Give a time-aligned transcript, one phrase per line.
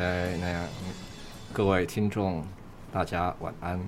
[0.00, 0.66] 好，呃，那样，
[1.52, 2.42] 各位听众，
[2.90, 3.78] 大家晚安，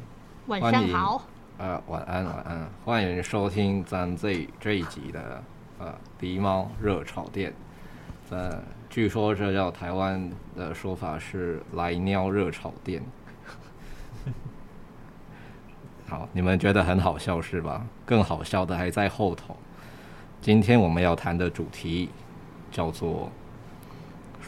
[0.46, 1.22] 晚上好，
[1.56, 5.42] 呃，晚安，晚安，欢迎收听咱这这一集的
[5.78, 7.54] 呃狸猫热炒店，
[8.28, 13.02] 呃，据说这叫台湾的说法是来喵热炒店，
[16.06, 17.86] 好，你们觉得很好笑是吧？
[18.04, 19.56] 更好笑的还在后头，
[20.42, 22.10] 今天我们要谈的主题
[22.70, 23.32] 叫做。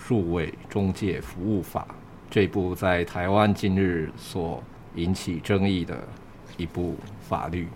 [0.06, 1.86] 数位中介服务法
[2.30, 4.62] 这部在台湾近日所
[4.96, 5.96] 引起争议的
[6.58, 6.94] 一部
[7.26, 7.66] 法律，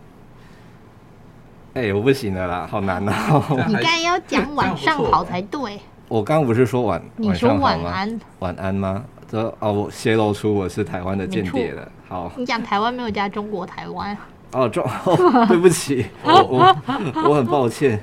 [1.73, 3.65] 哎、欸，我不行了啦，好难哦、喔！
[3.67, 5.81] 你刚要讲晚上好才对。
[6.07, 9.03] 我刚不是说晚，你说晚安，晚安吗？
[9.27, 11.91] 这哦，我泄露出我是台湾的间谍了。
[12.09, 14.15] 好，你讲台湾没有加中国台湾。
[14.53, 16.77] 哦，中、哦， 对不起，我我
[17.31, 17.99] 我很抱歉，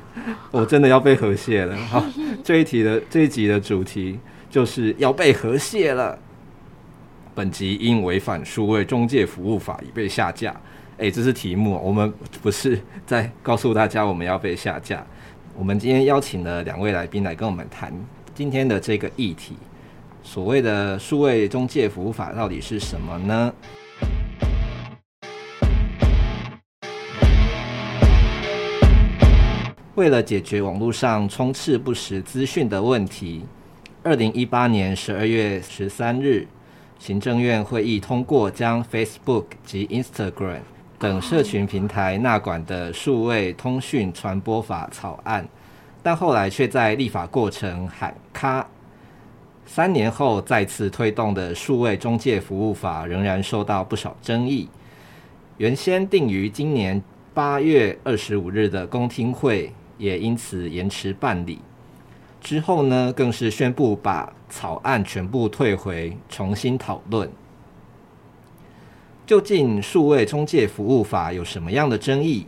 [0.49, 1.77] 我真的要被和谐了。
[1.91, 2.03] 好。
[2.45, 4.19] 这一题的这一集的主题
[4.51, 6.15] 就是要被和谐了。
[7.33, 10.55] 本集因违反数位中介服务法已被下架。
[10.99, 15.03] 哎，这是题目，我们不是在告诉大家我们要被下架。
[15.57, 17.91] 我们今天邀请了两位来宾来跟我们谈
[18.35, 19.55] 今天的这个议题。
[20.21, 23.51] 所谓的数位中介服务法到底是什么呢？
[29.95, 33.45] 为了解决网络上充斥不实资讯的问题，
[34.03, 36.45] 二零一八年十二月十三日，
[36.99, 40.59] 行政院会议通过将 Facebook 及 Instagram
[40.99, 45.47] 等社群平台纳管的数位通讯传播法草案，
[46.03, 48.67] 但后来却在立法过程喊卡。
[49.65, 54.67] 三年后再次推动的数位中介服务法仍然受到不少争议。
[55.55, 57.01] 原先定于今年
[57.33, 59.71] 八月二十五日的公听会。
[59.97, 61.59] 也因此延迟办理，
[62.41, 67.29] 之后呢，更是宣布把草案全部退回，重新讨论。
[69.25, 72.45] 究竟数位中介服务法有什么样的争议？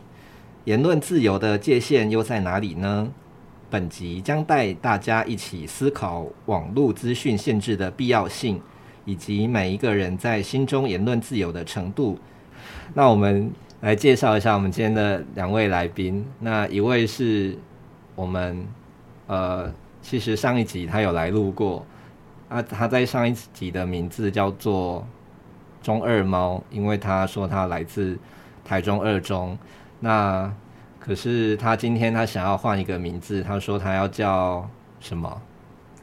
[0.64, 3.10] 言论自由的界限又在哪里呢？
[3.70, 8.60] 本集将带大家一起思考网络资讯限制的必要性，
[9.04, 12.18] 以及每一个人在心中言论自由的程度。
[12.94, 13.50] 那我们。
[13.80, 16.26] 来介绍一下我们今天的两位来宾。
[16.40, 17.56] 那一位是
[18.16, 18.66] 我们
[19.28, 19.72] 呃，
[20.02, 21.86] 其实上一集他有来录过
[22.48, 25.06] 啊，他在上一集的名字叫做
[25.80, 28.18] 中二猫，因为他说他来自
[28.64, 29.56] 台中二中。
[30.00, 30.52] 那
[30.98, 34.68] 可是他今天他想要换一个名字，他说他要叫
[34.98, 35.40] 什么？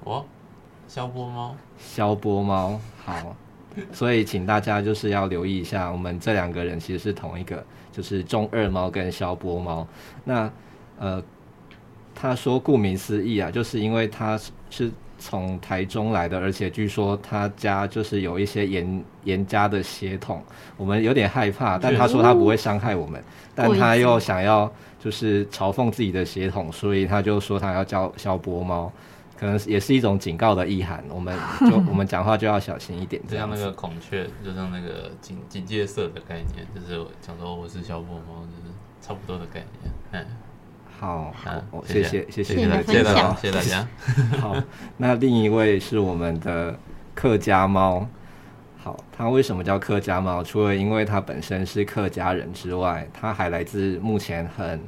[0.03, 0.25] 我
[0.87, 1.55] 肖波猫。
[1.77, 3.35] 肖波猫，好。
[3.91, 9.87] 所以，请大家就是要留意一下，我们这两个人其实是同一个，就是中二猫跟消波猫。
[10.23, 10.49] 那
[10.97, 11.21] 呃，
[12.13, 20.41] 他说顾名思义啊，就是因为他是从台中来的，而且据说他家就是有一些严严家的血统，
[20.77, 21.77] 我们有点害怕。
[21.77, 23.21] 但他说他不会伤害我们，
[23.53, 28.91] 但他又想要就是嘲讽自己的血统，所以他就说他要叫消波猫。
[29.37, 31.37] 可能也是一种警告的意涵，我们
[31.69, 33.21] 就 我们讲话就要小心一点。
[33.27, 39.93] 就像那个孔雀，就像那个警警戒色的概念，就是讲说我是小波猫，就是差不多的概念。
[40.11, 40.25] 嗯，
[40.97, 43.87] 好，好，谢谢谢谢谢谢大家，谢谢大家。
[44.39, 44.55] 好，
[44.95, 46.79] 那另一位是我们的
[47.13, 48.07] 客家猫。
[48.77, 50.41] 好，它为什么叫客家猫？
[50.41, 54.79] 除了因为它本身是客家人之外，它还来自目前很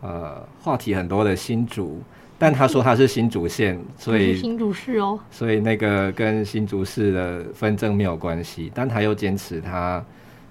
[0.00, 2.02] 呃话题很多的新竹。
[2.42, 8.72] 但他说他是新竹县，所以新竹市哦，所以那个跟新竹市的纷争没有关系。
[8.74, 10.02] 但他又坚持他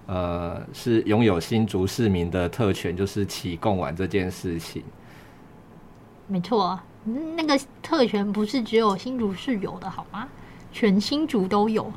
[0.06, 4.84] 呃是拥有新竹市民的特权，就是起贡丸这件事情。
[6.28, 6.80] 没错，
[7.36, 10.28] 那个特权不是只有新竹市有的好吗？
[10.72, 11.92] 全新竹都有。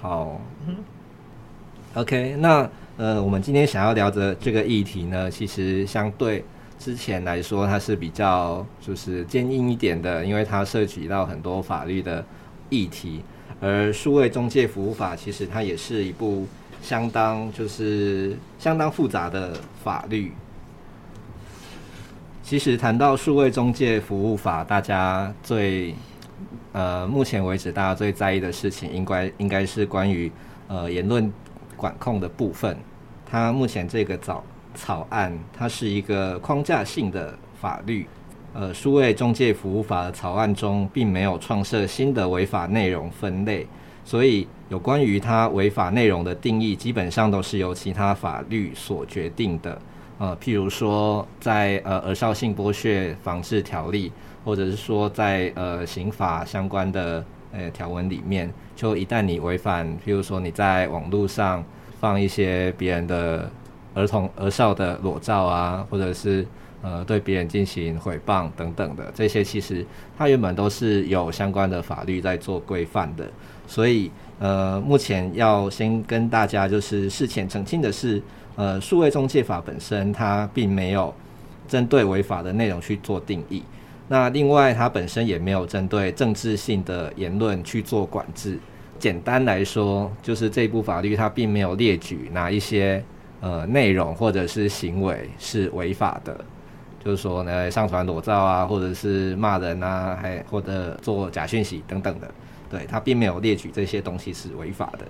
[0.00, 0.76] 好，嗯
[1.92, 2.66] ，OK，那
[2.96, 6.42] 呃，我们今天想要聊的这个议题呢，其实相对。
[6.84, 12.24] 之前来说，它是比较就是坚硬一点的，因为它涉及到很多法律的
[12.70, 13.22] 议题。
[13.60, 16.44] 而数位中介服务法其实它也是一部
[16.82, 20.32] 相当就是相当复杂的法律。
[22.42, 25.94] 其实谈到数位中介服务法，大家最
[26.72, 30.32] 呃目前为止大家最在意的事情应，该应该是关于
[30.66, 31.32] 呃言论
[31.76, 32.76] 管控的部分。
[33.24, 34.42] 它目前这个早。
[34.74, 38.06] 草案它是一个框架性的法律，
[38.54, 43.66] 呃，数位中介服务法的草案中并没有创设新的违法内容分类，
[44.04, 49.78] 所以有关于它违法内容的定义，基本上都是由其他法律所决定的。
[50.18, 54.12] 呃，譬如说在呃儿少性剥削防治条例，
[54.44, 61.64] 或者是说在呃刑法相关的呃条文里面，就一旦你违反，譬如说你在网络上
[62.00, 63.50] 放一些别人的。
[63.94, 66.46] 儿童、儿少的裸照啊，或者是
[66.82, 69.84] 呃对别人进行诽谤等等的这些，其实
[70.16, 73.28] 它原本都是有相关的法律在做规范的。
[73.66, 78.20] 所以呃，目前要先跟大家就是事前澄清的是，
[78.56, 81.14] 呃，数位中介法本身它并没有
[81.68, 83.62] 针对违法的内容去做定义。
[84.08, 88.58] 那另外，它本身也没有针对政治性的言论去做管制。
[88.98, 93.02] 简单来说，就是这部法律它并没有列举哪一些。
[93.42, 96.32] 呃，内容或者是行为是违法的，
[97.04, 102.30] 就是说呢，上传裸照啊，或者是骂人啊，还或者做假讯息等等的，
[102.70, 105.04] 对，它并没有列举这些东西是违法的。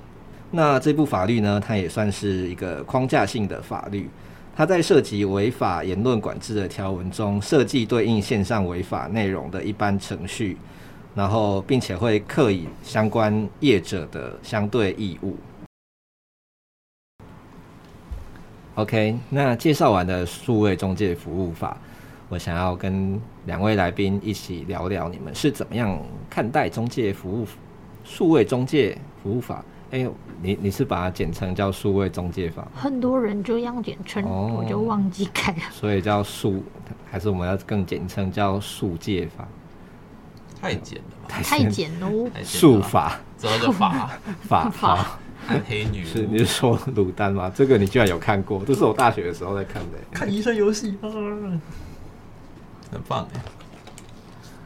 [0.50, 4.08] 那这部法律呢，它也算是一个框架性的法律，
[4.56, 10.56] 它在涉及违法言论管制的条文中，设计对应线上违法内容的一般程序，
[11.14, 15.36] 然后并且会刻以相关业者的相对义务。
[18.76, 21.76] OK，那介绍完的数位中介服务法，
[22.30, 25.98] 我想要跟两位来宾一起聊聊，你们是怎么样
[26.30, 27.46] 看待中介服务
[28.02, 29.62] 数位中介服务法？
[29.90, 32.66] 哎呦，你你是把它简称叫数位中介法？
[32.74, 35.62] 很多人就这样简称，哦，我就忘记改了。
[35.70, 36.64] 所以叫数，
[37.10, 39.46] 还是我们要更简称叫数介法？
[40.58, 42.26] 太简了吧，太简喽！
[42.42, 44.10] 数法，这个法
[44.40, 45.18] 法 法。
[45.68, 47.50] 黑女是你是说鲁丹吗？
[47.54, 48.64] 这个你居然有看过？
[48.64, 49.98] 这是我大学的时候在看的。
[50.10, 51.10] 看医生游戏啊，
[52.90, 53.40] 很棒哎！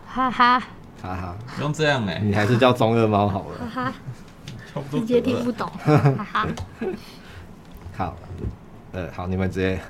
[0.06, 0.68] 哈哈哈
[1.02, 3.68] 哈，不用这样哎，你还是叫中二猫好了。
[3.72, 3.92] 哈
[4.74, 5.66] 哈，直接听不懂。
[5.78, 6.46] 哈哈，
[7.96, 8.16] 好，
[8.92, 9.80] 呃，好，你们直接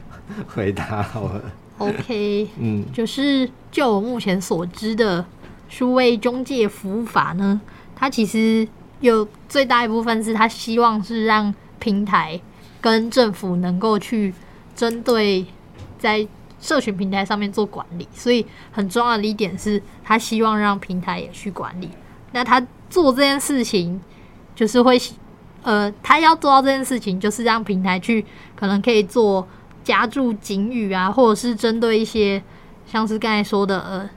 [0.47, 1.43] 回答好了。
[1.79, 5.25] OK，嗯，就是就我目前所知的
[5.69, 7.61] 数位中介服务法呢，
[7.95, 8.67] 它其实。
[9.01, 12.41] 有最大一部分是他希望是让平台
[12.81, 14.33] 跟政府能够去
[14.75, 15.45] 针对
[15.99, 16.27] 在
[16.59, 21.91] 社群平台上面做管理，所以很重要的一点是他希望让平台也去管理。
[22.33, 24.01] 那他做这件事情，
[24.55, 25.01] 就是会
[25.63, 29.47] 呃，他要做到这件事情，就是让平台去可能可以做
[29.85, 32.43] 加注警语啊，或者是针对一些
[32.87, 34.11] 像是刚才说的呃，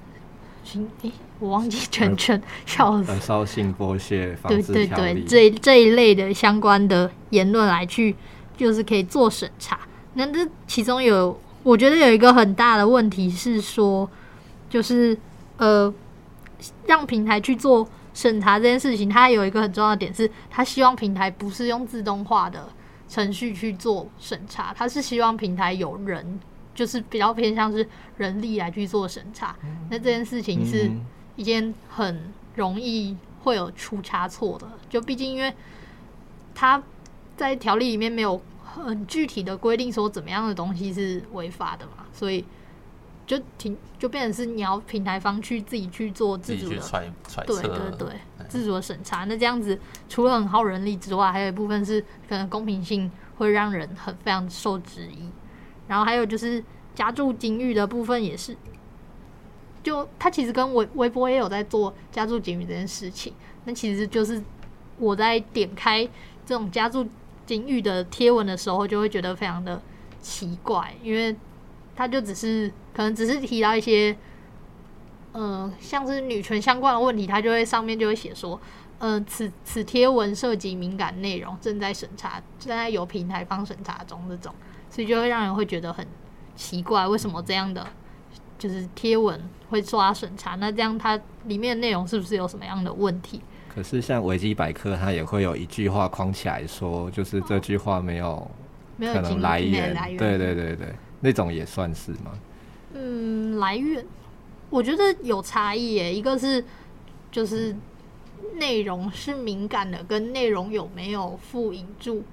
[1.01, 1.11] 诶。
[1.39, 3.11] 我忘记全称，笑死！
[3.11, 8.13] 儿少性剥削对对对，这这一类的相关的言论来去，
[8.57, 9.79] 就是可以做审查。
[10.15, 14.09] 那这其中有，我觉得有一个很大的问题是说，
[14.69, 15.17] 就是
[15.55, 15.93] 呃，
[16.87, 22.67] 让平台去做审查这件事情，它有一个很重要的点是，它希望平台不是用自动化的
[23.07, 26.37] 程序去做审查，它是希望平台有人，
[26.75, 27.87] 就是比较偏向是
[28.17, 29.55] 人力来去做审查。
[29.89, 30.91] 那这件事情是。
[31.39, 35.53] 一件很容易会有出差错的，就毕竟因为
[36.53, 36.83] 他
[37.37, 42.43] 在条例里面没有很具体的规定说怎么样的东西是违法的嘛，所以
[43.25, 46.81] 就挺就变成是你要平台方去自己去做自主的，
[47.45, 48.19] 对对对，
[48.49, 49.23] 自主的审查。
[49.23, 49.79] 那这样子
[50.09, 55.29] 除了很耗人力之外，还有一部分是可能公平性会让人很非常受质疑。
[55.87, 56.61] 然后还有就是
[56.93, 58.57] 加注金玉的部分也是。
[59.89, 63.33] 就他其实跟微微博也有在做加注警语这件事情，
[63.65, 64.39] 那其实就是
[64.99, 66.07] 我在点开
[66.45, 67.03] 这种加注
[67.47, 69.81] 警语的贴文的时候，就会觉得非常的
[70.21, 71.35] 奇怪，因为
[71.95, 74.15] 他就只是可能只是提到一些，
[75.31, 78.61] 呃，像是女权相关的问题，他就会上面就会写说，
[78.99, 84.53] 呃，此此贴文涉及敏感内容，正在审查，正在由平台方审查中这种，
[84.91, 86.05] 所以就会让人会觉得很
[86.55, 87.87] 奇怪，为什么这样的？
[88.59, 93.41] 就是贴文会抓审查，那这样它里面的内容是不是有什么样的问题？
[93.73, 98.45] 可是像维基百科，它也会有一句话框起来说，就是这句话没有
[98.99, 102.37] 可能来源，来源对对对对，那种也算是吗？
[102.93, 104.05] 嗯，来源
[104.69, 106.63] 我觉得有差异耶，一个是
[107.31, 107.73] 就是
[108.55, 112.23] 内容是敏感的，跟内容有没有附引注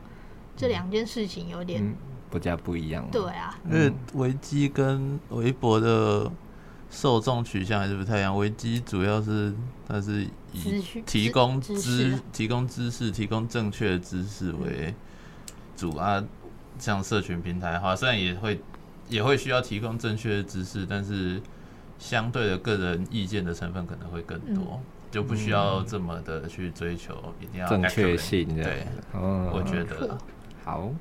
[0.57, 1.95] 这两件事情有点、嗯、
[2.31, 3.07] 不加不一样。
[3.11, 6.31] 对啊，因为维基跟微博的
[6.91, 8.37] 受众取向还是不太一样。
[8.37, 9.53] 维基主要是
[9.89, 14.95] 它是以提供知、提供知识、提供正确的知识为
[15.77, 16.25] 主啊。
[16.79, 18.61] 像社群平台的话，虽然也会
[19.09, 21.41] 也会需要提供正确的知识，但是
[21.99, 28.47] 相对的个人意见的成分可能会更多，嗯、就不需要这么的去追求一定要正确性。
[28.55, 30.19] 对，哦、我觉得
[30.63, 30.93] 好。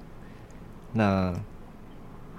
[0.96, 1.32] 那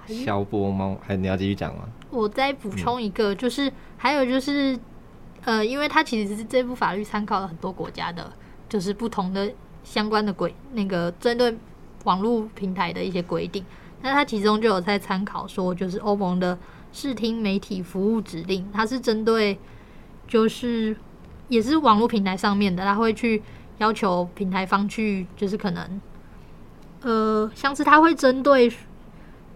[0.05, 1.87] 消波猫，还你要继续讲吗？
[2.11, 4.77] 我再补充一个，就是、嗯、还有就是，
[5.45, 8.31] 呃，因为它其实是这部法律参考了很多国家的，
[8.67, 9.49] 就是不同的
[9.83, 11.57] 相关的规，那个针对。
[12.03, 13.65] 网络平台的一些规定，
[14.01, 16.57] 那它其中就有在参考说，就是欧盟的
[16.93, 19.59] 视听媒体服务指令，它是针对
[20.25, 20.95] 就是
[21.49, 23.43] 也是网络平台上面的，它会去
[23.79, 25.99] 要求平台方去，就是可能
[27.01, 28.71] 呃，像是它会针对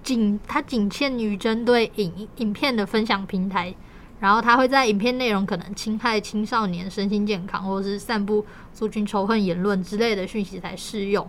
[0.03, 3.73] 仅它仅限于针对影影片的分享平台，
[4.19, 11.27] 然后它会在影片内容可能侵害青少年身心健康，或者是散布族群仇恨言论之类的讯息才适用。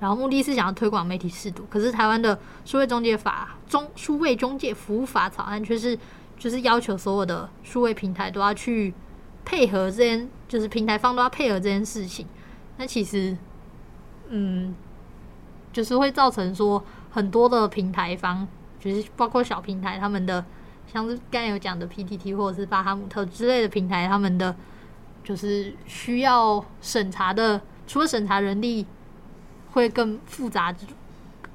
[0.00, 5.98] 然后目的是想要推广媒体适度，可是台湾的数位中介法中数位中介服务法草案却是
[6.38, 8.94] 就是要求所有的数位平台都要去
[9.44, 12.26] 配合这件，就是平台方都要配合这件事情。
[12.76, 13.36] 那其实，
[14.28, 14.72] 嗯，
[15.78, 18.44] 就是会造成说很多的平台方，
[18.80, 20.44] 就是包括小平台他们的，
[20.92, 24.56] 像是刚才有讲的 PTT 或者是巴哈姆特之类的平台，他们的
[25.22, 28.84] 就是需要审查的，除了审查人力。
[29.72, 30.74] 会更复杂，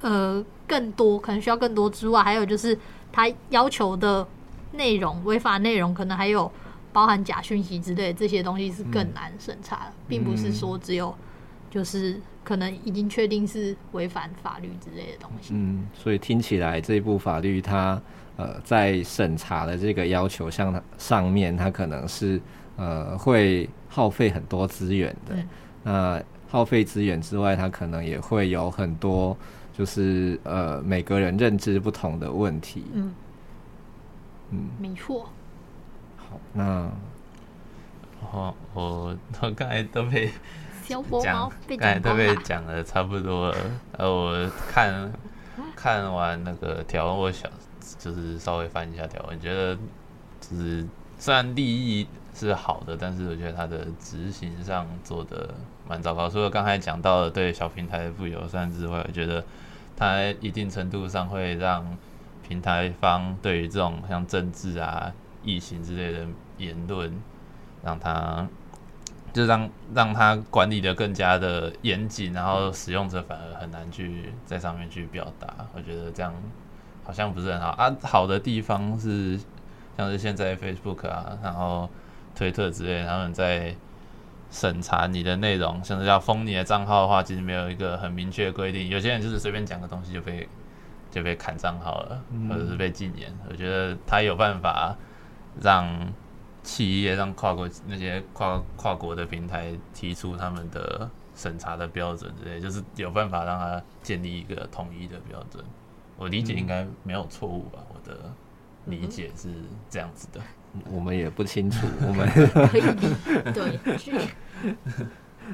[0.00, 2.78] 呃，更多可能需要更多之外，还有就是
[3.12, 4.26] 他要求的
[4.74, 6.50] 内容，违法内容可能还有
[6.92, 11.12] 包含假讯息之类的这些东西是更难审查的，嗯、并不是说只有
[11.68, 15.54] 就是可能已经确定是违反法律之类的东西。
[15.54, 18.00] 嗯，所以听起来这部法律它
[18.36, 22.40] 呃在审查的这个要求上上面，它可能是
[22.76, 25.34] 呃会耗费很多资源的。
[25.34, 25.48] 嗯、
[25.82, 29.36] 那耗费资源之外，它可能也会有很多，
[29.76, 32.84] 就是呃，每个人认知不同的问题。
[32.92, 33.14] 嗯
[34.50, 35.28] 嗯，没错。
[36.16, 36.90] 好，那
[38.20, 40.30] 我我我刚才都被
[41.22, 43.56] 讲，刚才都被讲的差不多了。
[43.92, 45.12] 呃，我看
[45.74, 47.50] 看完那个条文，我想
[47.98, 49.76] 就是稍微翻一下条文，觉得
[50.40, 50.86] 就是
[51.18, 55.54] 虽然利益是好的，但是我觉得它的执行上做的。
[55.86, 59.44] 蛮糟糕，除了刚才讲到的对小平台的不友善之外，我觉得
[59.94, 61.84] 它一定程度上会让
[62.48, 65.12] 平台方对于这种像政治啊、
[65.42, 66.26] 疫情之类的
[66.56, 67.12] 言论，
[67.82, 68.48] 让它
[69.34, 75.54] 就让让它管理得更加的严谨，然后使用者反而很难去在上面去表达。
[75.74, 76.32] 我觉得这样
[77.04, 77.94] 好像不是很好啊。
[78.02, 79.38] 好的地方是
[79.98, 81.90] 像是现在 Facebook 啊，然后
[82.34, 83.74] 推特之类，他们在。
[84.50, 88.88] 审查你的内容，甚至要封你的账号的话，其实没有一个很明确的规定。
[88.88, 90.48] 有些人就是随便讲个东西就被
[91.10, 93.36] 就被砍账号了，或者是被禁言。
[93.50, 94.96] 我觉得他有办法
[95.60, 95.88] 让
[96.64, 105.62] 企业、让跨国那些跨跨国的平台提出他们的审查的标准之类，就是有办法让他建立一个统一的标准。
[106.16, 107.78] 我理解应该没有错误吧？
[107.92, 108.32] 我的
[108.86, 109.48] 理解是
[109.90, 110.40] 这样子的。
[110.90, 112.28] 我们也不清楚，我们
[112.68, 112.82] 可以
[113.52, 113.78] 对。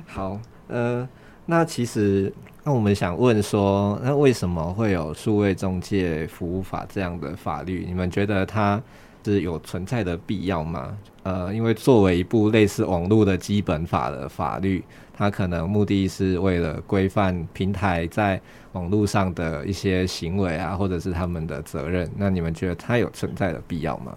[0.07, 1.07] 好，呃，
[1.47, 7.85] 那其实，那我们想问说，那为什么会有数位中介服务法这样的法律？
[7.87, 8.81] 你们觉得它
[9.25, 10.97] 是有存在的必要吗？
[11.23, 18.41] 呃，因为作为一部类似网络的基本法的法律，它可能目的是为了规范平台在
[18.73, 22.11] 网络上的一些行为啊，或者是他们的责任。
[22.17, 24.17] 那你们觉得它有存在的必要吗？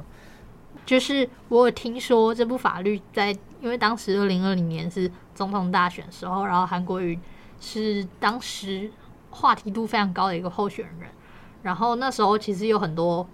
[0.86, 3.31] 就是我有听说这部法律在，
[3.62, 7.17] 因为当时二零二零年是总统大选时候，然后韩国瑜
[7.60, 8.89] 是当时
[9.29, 11.10] 话题度非常高的一个候选人，
[11.62, 13.25] 然后那时候其实有很多，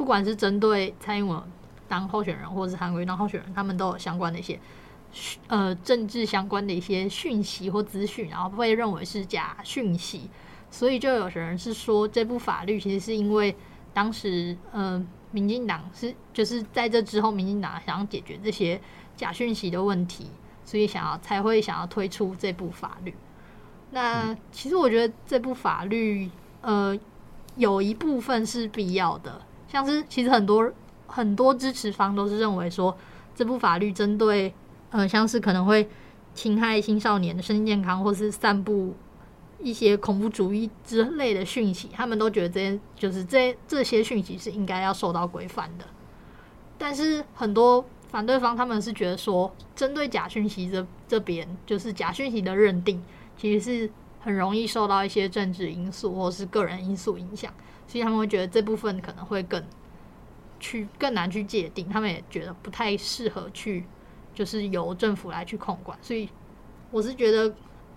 [0.00, 1.38] 不管是针对蔡英文
[1.86, 4.58] 当候选人，或者是韩国瑜当候选人，他们都有相关的一些
[5.48, 10.30] 呃政治相关的一些讯息或资讯，然后被认为是假讯息，
[10.70, 13.54] 所以就有人是说这部法律其实是因为
[13.92, 14.94] 当时嗯。
[14.94, 18.80] 呃民进党是就是在这之后，民进党想要解决这些
[19.14, 20.26] 假讯息的问题，
[20.64, 23.14] 所以想要才会想要推出这部法律。
[23.92, 26.28] 那其实我觉得这部法律，
[26.62, 26.98] 呃，
[27.54, 29.40] 有一部分是必要的，
[29.70, 30.72] 像是其实很多
[31.06, 32.96] 很多支持方都是认为说，
[33.34, 34.52] 这部法律针对
[34.90, 35.88] 呃像是可能会
[36.34, 38.94] 侵害青少年的身心健康，或是散布
[39.60, 45.84] 一些恐怖主义之类的讯息，他们都觉得这就是这这些讯息是应该要受到规范的。
[46.78, 53.02] 但是很多反对方他们是觉得说，针对假讯息这这边，就是假讯息的认定，
[53.36, 57.52] 其实是很容易受到一些政治因素或是个人因素影响，
[57.90, 59.60] 所以他们会觉得这部分可能会更
[60.60, 63.84] 去更难去界定，他们也觉得不太适合去，
[64.32, 65.98] 就是由政府来去控管。
[66.00, 66.28] 所以
[66.92, 67.52] 我是觉得，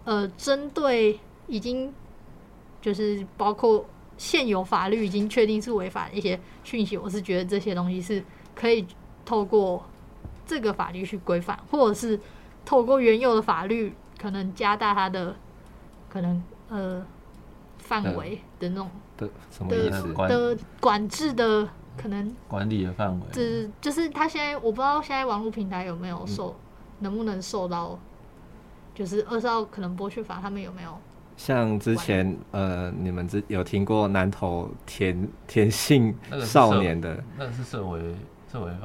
[0.05, 1.93] 呃，针对已经
[2.81, 3.85] 就是包括
[4.17, 8.23] 现有法律已经确定是违法的一些讯息，我是觉得这些东西是。
[8.55, 8.85] 可以
[9.25, 9.83] 透过
[10.45, 12.19] 这个法律去规范，或者是
[12.63, 15.35] 透过原有的法律，可能加大它的
[16.07, 17.03] 可能呃
[17.83, 23.25] 范围的那种的什么意思的管制的可能管理的范围。
[23.31, 26.55] 就是就是他现在我不知道现在网络平台有没有受、嗯、
[26.99, 27.99] 能不能受到，
[28.95, 30.97] 就是二十号可能剥削法他们有没有？
[31.35, 37.23] 像之前呃，你们之有听过南投田 田姓少年的？
[37.37, 38.15] 那个是社维。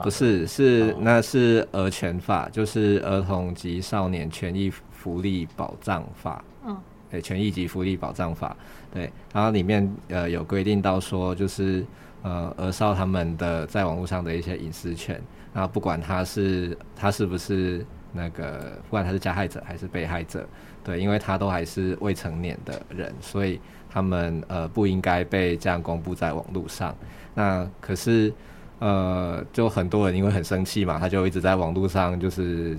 [0.03, 6.43] 不是，是那是儿权法，就是儿童及少年权益福利保障法。
[6.65, 6.75] 嗯，
[7.11, 8.57] 对，权益及福利保障法。
[8.93, 11.85] 对，然后里面呃有规定到说，就是
[12.23, 15.21] 呃儿少他们的在网络上的一些隐私权，
[15.53, 20.47] 然后不管他是他是不是那个，不管他是加害者还是被害者，
[20.83, 26.95] 对，因为他都还是未成年的人，所以他们呃不应该被这样公布在网络上。
[27.35, 28.33] 那可是。
[28.81, 32.79] 呃，就很多人因为很生气嘛，他就一直在网络上就是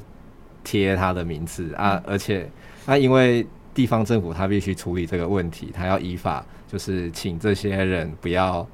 [0.63, 2.50] 贴他的名字啊，而且
[2.86, 3.46] 那因为
[3.79, 8.67] 地方政府他必须处理这个问题，他要依法就是请这些人不要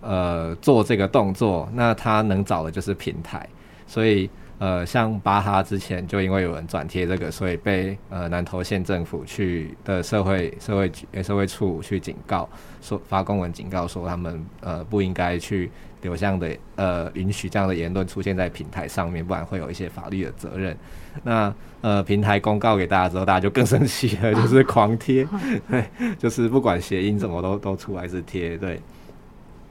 [0.00, 3.48] 呃做这个动作，那他能找的就是平台，
[3.86, 12.48] 所以呃像巴哈之前就因为有人转贴这个，所以被呃南投县政府去的社会社会局社会处去警告，
[12.82, 15.70] 说发公文警告说他们呃不应该去。
[16.02, 20.76] 有这样的呃，允许这样的言论出现在平台上面，不然会有一些法律的责任。
[21.22, 25.26] 那呃，平台公告给大家之后，大家就更生气了， 就是狂贴，
[25.70, 25.84] 对，
[26.18, 28.80] 就是不管谐音怎么都都出来是贴，对。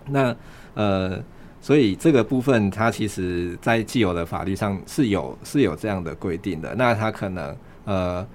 [0.05, 0.35] 那
[0.73, 1.21] 呃，
[1.59, 6.73] 所以这个部分它其实在既有的法律上是有是有这样的规定的。
[6.75, 8.27] 那它可能呃。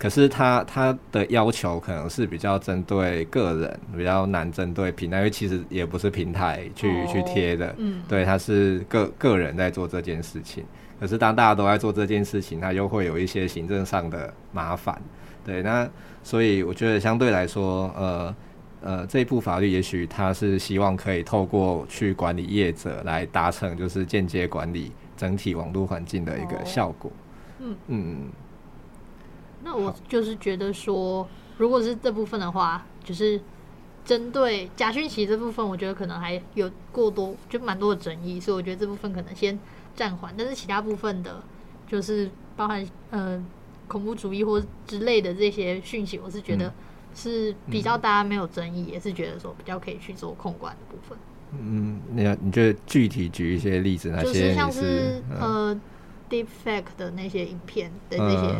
[0.00, 10.62] 可是他他的要求可能是比较针对个人，比较难针对平台，因为其实也不是平台去、oh, 去贴的，嗯，对，他是个个人在做这件事情。
[10.98, 15.00] 可是当大家都在做这件事情，它又会有一些行政上的麻烦，
[15.44, 15.88] 对，那
[16.22, 18.36] 所以我觉得相对来说，呃
[18.80, 27.10] 呃，这一部法律也许它是希望可以透过去管理业者来达成，就是间接管理整体网络环境的一个效果，
[27.58, 28.18] 嗯、oh, 嗯。
[29.64, 33.40] 那我就是觉得说，如果是这部分的话，就是
[34.04, 39.58] 针对假讯息这部分，我觉得可能还有过多，就蛮多的争议，所以我觉得这部分可能先
[39.98, 40.32] 暂缓。
[40.38, 41.42] 但是其他部分的，
[41.86, 43.44] 就是包含呃
[43.86, 46.72] 恐怖主义或之类的这些讯息，我是觉得
[47.14, 51.18] 是比较大家没有争议，也是觉得说比较可以去做控管的部分。
[51.52, 55.78] 嗯，你你觉得具体举一些例子，那些就是像是呃
[56.30, 58.56] deepfake 的那些影片的那些。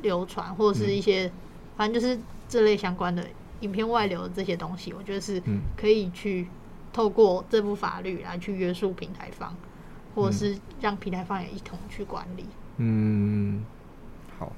[0.00, 1.28] 流传或者是一些，
[1.76, 2.16] 反正就是
[2.48, 3.26] 这类相关的
[3.62, 5.42] 影片外流的这些东西，我觉得是
[5.76, 6.46] 可以去
[6.92, 9.56] 透过这部法律来去约束平台方，
[10.18, 12.44] 或者是让平台方也一同去管理。
[12.78, 13.64] 嗯，
[14.38, 14.52] 好，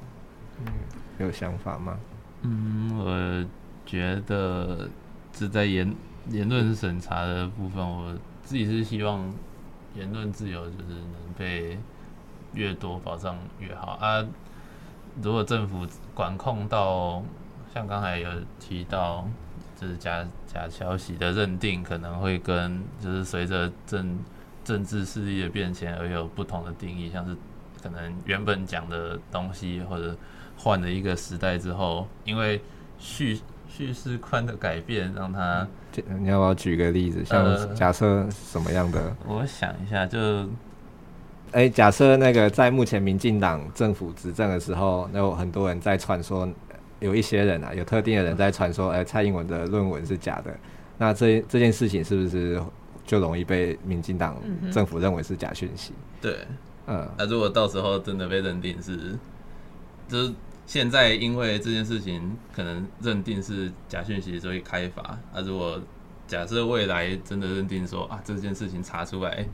[0.64, 0.72] 嗯
[1.18, 1.98] 有想法吗？
[2.42, 3.46] 嗯，我
[3.84, 4.88] 觉得
[5.32, 5.94] 这在言
[6.30, 9.32] 言论审查的部分，我自己是希望
[9.94, 11.78] 言论自由就是能被
[12.54, 14.24] 越多保障越好啊。
[15.22, 17.22] 如果政府管控到
[17.74, 19.28] 像刚才有提到，
[19.76, 24.18] 就是假假消息的认定可能会跟就是随着政
[24.64, 27.36] 政治势力的变迁而有不同的定义，像是
[27.82, 30.16] 可能原本讲的东西或者
[30.56, 32.60] 换了一个时代之后，因为
[32.98, 35.66] 叙叙事宽的改变，让它
[36.18, 37.24] 你要不要举个例子？
[37.24, 39.00] 像假设什么样的？
[39.00, 40.18] 呃，我想一下，就。
[41.52, 46.48] 哎、欸，假设那个在目前民进党政府执政的时候，那有很多人在传说，
[47.00, 50.56] 有一些人啊，有特定的人在传说，哎、欸，蔡英文的论文是假的，
[50.96, 52.62] 那这这件事情是不是
[53.10, 55.92] 就容易被民进党政府认为是假讯息？
[56.20, 56.46] 对，
[56.86, 59.18] 嗯，那如果到时候真的被认定是，
[60.06, 60.32] 就是
[60.64, 65.80] 现在因为这件事情可能认定是假讯息，所以开罚，那如果
[66.28, 69.44] 假设未来真的认定说啊，这件事情查出来，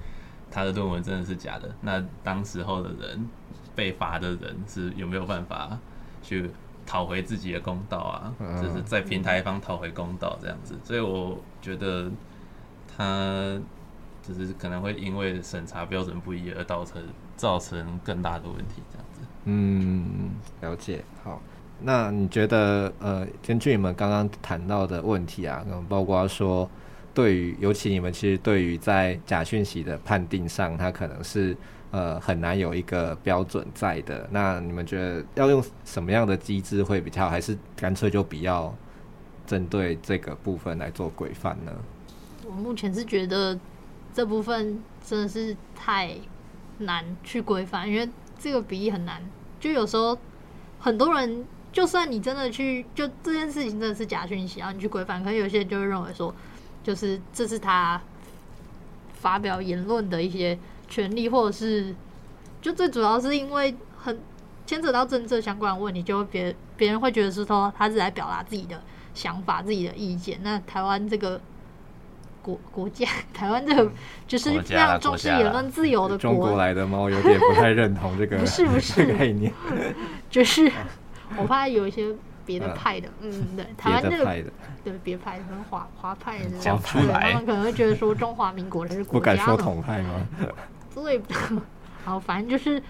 [0.50, 3.26] 他的论文真的是假的，那当时候的人
[3.74, 5.78] 被罚的人是有没有办法
[6.22, 6.50] 去
[6.84, 8.34] 讨回自己的公道啊？
[8.62, 10.74] 就是在平台方讨回公道这样子。
[10.84, 12.10] 所以我觉得
[12.96, 13.60] 他
[14.22, 17.02] 就是可能会因为审查标准不一而造成
[17.36, 19.20] 造成更大的问题这样子。
[19.44, 20.30] 嗯，
[20.60, 21.04] 了解。
[21.22, 21.40] 好。
[21.78, 26.66] 那你觉得，呃，根据你们刚刚谈到的问题啊，包括说，
[27.12, 31.54] 对于尤其你们其实对于在假讯息的判定上，它可能是
[31.90, 34.26] 呃很难有一个标准在的。
[34.30, 38.74] 那你们觉得要用什么样的机制会比较，还是干脆就不要
[39.46, 41.72] 针对这个部分来做规范呢？
[42.46, 43.58] 我目前是觉得
[44.14, 46.16] 这部分真的是太
[46.78, 49.22] 难去规范，因为这个比例很难，
[49.60, 50.16] 就有时候
[50.78, 51.44] 很多人。
[51.72, 56.34] 就算你真的去，就这件事情真的是假讯息，然后你去规范，可能有些人就会认为说，
[56.82, 58.00] 就是这是他
[59.12, 61.94] 发表言论的一些权利，或者是
[62.62, 64.18] 就最主要是因为很
[64.64, 68.82] 牵扯到政策相关的问题，就别别人会觉得是说他是来表达自己的
[69.12, 70.40] 想法、自己的意见。
[70.42, 71.38] 那台湾这个
[72.46, 73.90] 国国家， 台湾这个
[74.28, 76.56] 就是非常重视言论 自由的国，中国。
[76.56, 79.04] 来的猫有点不太认同这个， 不是不是。
[79.06, 79.52] 概念，
[80.30, 80.70] 就是。
[81.36, 84.48] 我怕有一些别的派的，嗯，嗯，对，台湾这个派的。
[84.84, 90.24] 对别派的，可能华华派的讲出来，他们可能会觉得说中华民国的是国家，不敢说统派吗？
[90.94, 91.20] 对，
[92.04, 92.80] 好，反正就是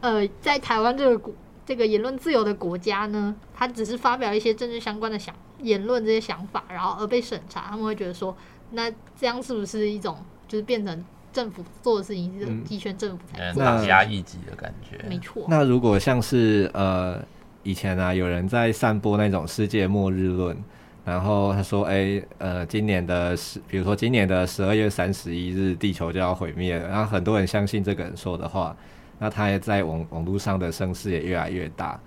[0.00, 1.32] 呃，在台湾这个国
[1.64, 8.36] 这个言论自由的国家呢，他只是发表一些政治相关的想言论这些想法，然后而被审查，他们会觉得说，
[8.70, 10.16] 那这样是不是一种
[10.48, 15.04] 就是变成政府做的事情是集权政府才做，打压异己的感觉？
[15.08, 15.44] 没错。
[15.48, 17.22] 那如果像是呃。
[17.62, 20.56] 以前啊，有人在散播那种世界末日论，
[21.04, 28.76] 然后他说：“哎、欸，呃，今年的十，比如说今年的十二月三十一日，地球就要毁灭了。”然后很多人相信这个人说的话，
[29.18, 32.00] 那他也在网网络上的声势也越来越大。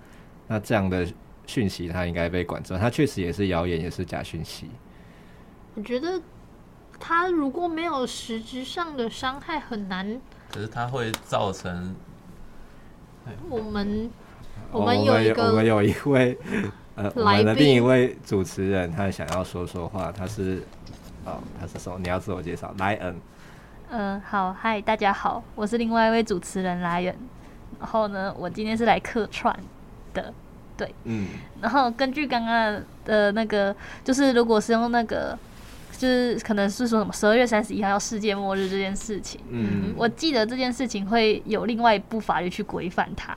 [0.48, 1.06] 那这样的
[1.46, 2.78] 讯息，他应该被管制。
[2.78, 4.70] 他确实也是谣言，也是假讯息。
[5.74, 6.18] 我觉得
[7.00, 10.20] 他如果没有实质上的伤害，很难。
[10.52, 11.96] 可是他会造成
[13.48, 14.10] 我们。
[14.72, 16.38] 我们有一个，我们有一位，
[16.94, 20.62] 呃，我们的另一位主持人，他想要说说话，他是，
[21.24, 23.16] 哦，他是说你要自我介绍，莱恩。
[23.90, 27.16] 嗯，好，嗨，大家好，我是另外一位主持人莱恩。
[27.80, 29.58] 然后呢，我今天是来客串
[30.14, 30.32] 的，
[30.76, 31.26] 对，嗯。
[31.60, 35.36] 然后根据刚刚的那个，就是如果是用那个，
[35.96, 43.36] 就是可能是说什么十二月三十一号要世界末日这件事情，嗯，我记得这件事情会有另外一部法律去规范它。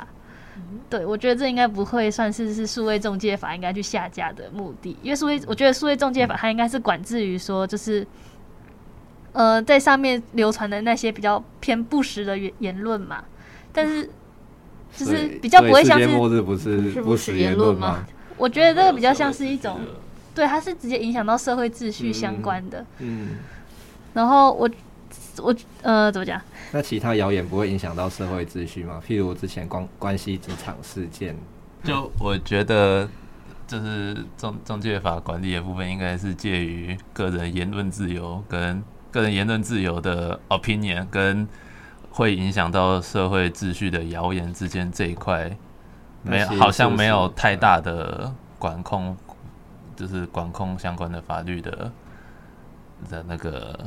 [0.90, 8.06] 对，我觉得这应该不会算是是数位中介法应该去下架的目的，因为数位，我觉得数位中介法它应该是管制于说，就是，
[9.32, 13.24] 呃，在上面流传的那些比较偏不实的言言论嘛，
[13.72, 14.08] 但是
[14.96, 18.06] 就是比较不会像是末日不是不实言论吗？
[18.38, 19.80] 我觉得这个比较像是一种，
[20.36, 23.38] 对，它是直接影响到社会秩序相关的，嗯，
[24.14, 24.70] 然后我。
[25.42, 26.40] 我呃，怎么讲？
[26.72, 29.02] 那其他谣言不会影响到社会秩序吗？
[29.08, 31.36] 譬如之前关关系职场事件，
[31.84, 33.10] 就我觉得，
[33.66, 41.48] 就是中中介法管理的部分，应该是介于个人言论自由跟个人言论自由的 opinion，跟
[42.12, 45.50] 会影响到社会秩序的谣言之间这一块，
[46.22, 49.18] 没有好像没有太大的管控，
[49.96, 51.92] 就是管控相关的法律的
[53.10, 53.78] 的那个。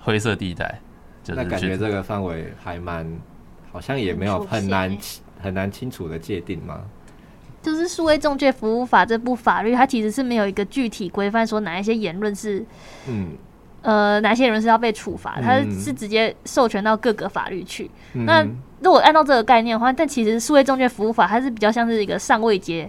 [0.00, 0.80] 灰色地带，
[1.26, 3.04] 那感觉这个范围还蛮，
[3.72, 4.96] 好像也没有很难
[5.42, 6.82] 很难清楚的界定吗？
[7.60, 12.64] 就是数位中介服务法这部法律，它其实是没有一个具体规范说哪一些言论是，
[13.08, 13.32] 嗯，
[13.82, 17.90] 呃，哪些人是要被处罚，它是直接授权到各个法律去。
[18.14, 18.42] 嗯、那
[18.80, 22.88] 如果按照这个概念的话，但其实数位中介服务法它是比较像是一个上位阶。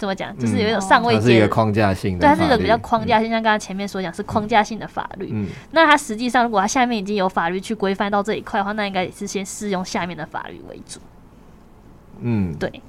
[0.00, 0.36] 怎么讲？
[0.38, 5.28] 就是有一种上位阶、嗯，它是一个框架性的，对，它是一个比较框架性，嗯、像刚刚前面所讲是框架性的法律。
[5.30, 10.98] 嗯，那它实际上，如果它下面已经有法律去规范到这一块的话，那应该也是先适用下面的法律为主。
[12.20, 12.82] 嗯，对，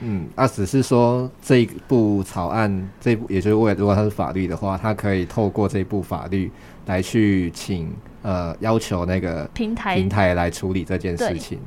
[0.00, 6.50] 嗯，啊，只是说这一部草案，这部也就是为了如果它是法律的话，它可以透过这部法律
[6.86, 7.88] 来去请
[8.22, 11.60] 呃要求那个平台平台来处理这件事情。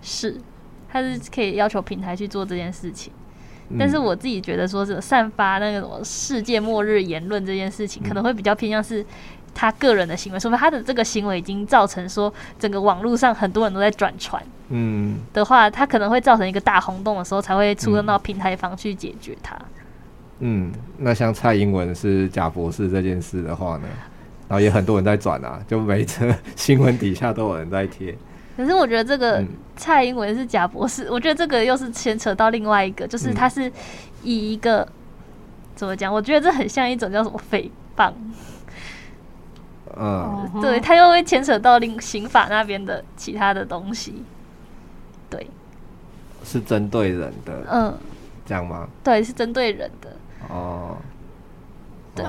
[0.00, 0.36] 是，
[0.88, 3.12] 它是可以要求平台去做这件事情。
[3.78, 9.04] 但是我自己觉得，说是散发那个什么世界末日言论这件事情，可能会比较偏向是
[9.54, 19.56] 他个人的行为，说明他的这个行为已经造成说整个网络上很多人都在转传，嗯，的话，他可能会造成一个大轰动的时候，才会出动到平台方去解决它。
[20.40, 23.84] 嗯，那像蔡英文是假博士这件事的话呢，
[24.48, 28.16] 然后也很多人在转啊，就每则新闻底下都有人在贴。
[28.56, 29.44] 可是我觉得这个
[29.76, 33.70] 蔡英文是假博士，嗯、我觉得这个又是牵扯到另外一个，就是他是
[34.22, 34.92] 以一个、嗯、
[35.74, 36.12] 怎么讲？
[36.12, 38.12] 我觉得这很像一种叫什么诽谤。
[39.94, 44.24] 嗯，对，他又会牵扯到另刑法那边的其他的东西。
[45.28, 45.46] 对，
[46.44, 47.62] 是针对人的。
[47.70, 47.98] 嗯，
[48.46, 48.88] 这样吗？
[49.04, 50.08] 对，是针对人的。
[50.48, 50.96] 哦，
[52.14, 52.24] 对，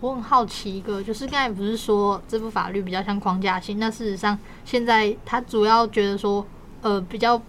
[0.00, 3.78] 我很好奇一个，就是刚才不是说这部法律比较像框架性？
[3.78, 6.46] 那事实上，现在他主要觉得说，
[6.82, 7.40] 呃，比较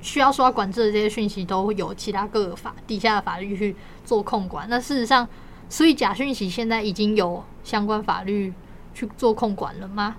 [0.00, 4.66] 需要受到管制的这些讯息，都会有其他各个法底下的法律去做控管。
[4.68, 5.26] 那事实上，
[5.68, 8.52] 所以假讯息现在已经有相关法律
[8.92, 10.16] 去做控管了吗？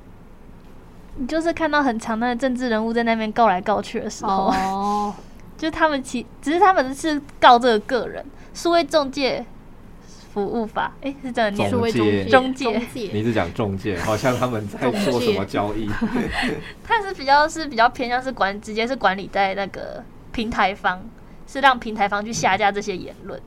[1.17, 5.13] 你就是看到很强大的政治人物在那边告来告去的时候，哦，
[5.55, 8.25] 就他们其只是他们是告这个个人。
[8.53, 9.45] 数位中介
[10.35, 11.71] 服务法，哎、欸，是这样念。
[11.71, 15.89] 中介，中介，你是讲中介，好像他们在做什么交易？
[16.83, 20.99] 他是比较是比较偏向是管，直接是管理在那个平台方，
[21.47, 23.41] 是让平台方去下架这些言论。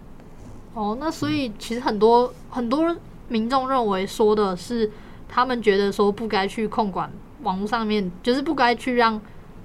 [0.72, 2.96] 哦，那所以其实很多很多
[3.29, 4.90] 民众认为说的是，
[5.29, 9.20] 他们觉得说不该去控管网络上面，就是不该去让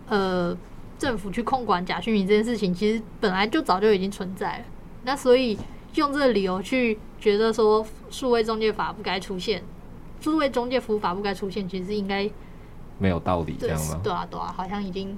[0.09, 0.53] 呃
[0.99, 4.65] 政府去控管假讯息这件事情，其实本来就早就已经存在了。
[5.05, 5.57] 那所以
[5.95, 9.63] 用这个理由去觉得说数位中介法不该出现，
[10.19, 12.29] 数位中介服务法不该出现，其实应该
[12.99, 14.01] 没有道理这样吗？
[14.03, 15.17] 对啊，对啊，好像已经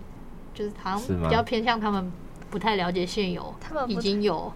[0.53, 2.11] 就是好像比较偏向他们
[2.51, 4.53] 不太了解现有，他们已经有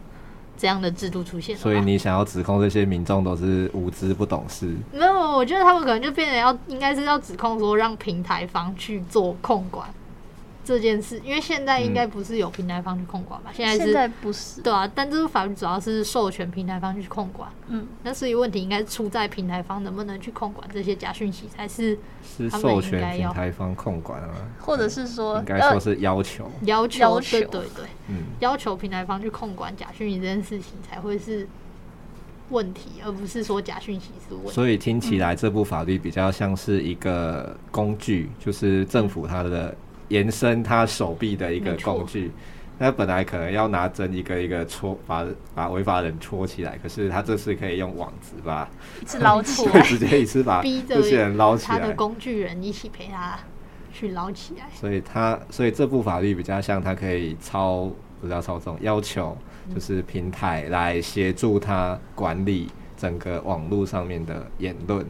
[0.55, 1.57] 这样的制度出现。
[1.57, 4.75] 所以你想要指控这些民众都是无知不懂事？
[4.93, 9.89] 没有，我觉得他们可能就变得要应该是要指控说让平台方去做控管。
[10.69, 13.49] 这件事，因为现在应该不是有平台方去控管吧？
[13.49, 17.49] 嗯、现在是现在不是对啊，但这个法律主要是授权平台方去控管。
[17.69, 24.29] 嗯，那所以问题应该是出在平台方能不能去控管这些假讯息，才是是授权平台方控管啊，
[24.59, 31.47] 或者是说应该说是要求要求对对对，嗯，要求平台方去控管假讯息这件事情才会是
[32.51, 34.51] 问题，而不是说假讯息是问题。
[34.51, 39.75] 所以听起来这部法律比较像是一个工具，就是政府它的。
[40.09, 42.31] 延伸他手臂的一个工具，
[42.77, 48.69] 那本来可能要拿针一个一个戳，把把违法人戳起来，可是他这次可以用网子把
[49.01, 53.39] 一次捞起来， 直接一次把这些人捞起来，他的工具人一起陪他
[53.91, 54.65] 去捞起来。
[54.73, 57.91] 所以他所以这部法律比较像他可以操，
[58.21, 59.37] 不叫操纵，要求
[59.73, 65.05] 就是平台来协助他管理整个网络上面的言论。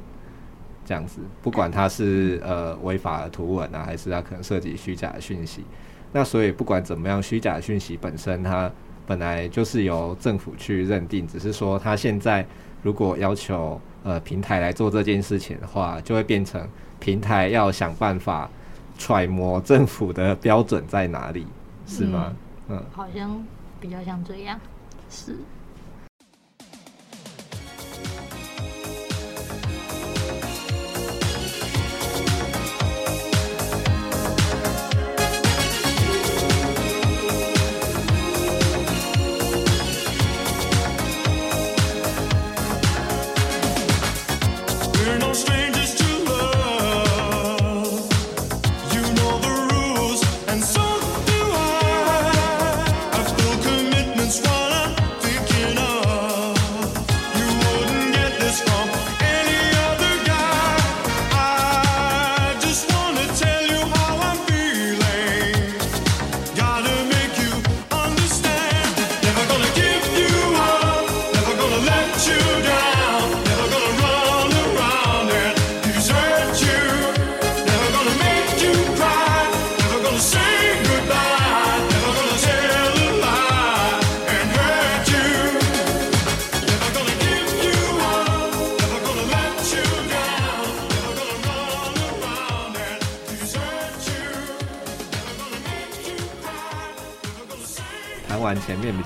[0.90, 5.64] 这样子，不管它是呃违法的图文啊，还是它可能涉及虚假的讯息，
[6.12, 8.72] 那所以不管怎么样，虚假的讯息本身它
[9.06, 12.44] 本来就是由政府去认定，只是说它现在
[12.82, 16.68] 如果要求呃平台来做这件事情的话，就会变成
[17.00, 18.50] 平台要想办法
[18.98, 21.46] 揣摩政府的标准在哪里，
[21.86, 22.36] 是吗？
[22.68, 23.46] 嗯，嗯，好像
[23.80, 24.60] 比较像这样，
[25.08, 25.36] 是。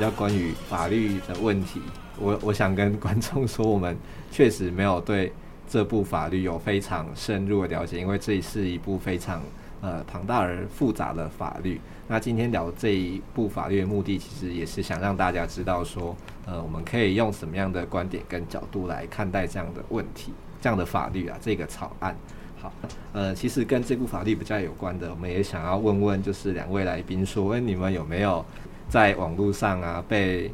[0.04, 1.82] 较关于法律的问题，
[2.20, 3.96] 我我想跟观众说，我们
[4.30, 5.32] 确实没有对
[5.70, 9.42] 这部法律有非常深入的了解，因为这是一部非常
[9.80, 11.80] 呃庞大而复杂的法律。
[12.06, 16.14] 那今天聊这一部法律的目的，其实也是想让大家知道说，
[16.46, 22.14] 呃，我们可以用什么样的观点跟角度来看待这样的问题，这样的法律啊，这个草案。
[22.62, 22.72] 好，
[23.14, 28.46] 呃，其实跟这部法律比较有关的，我们也想要问问，就是两位来宾说，问你们有没有？
[28.94, 30.52] 在网络上啊，被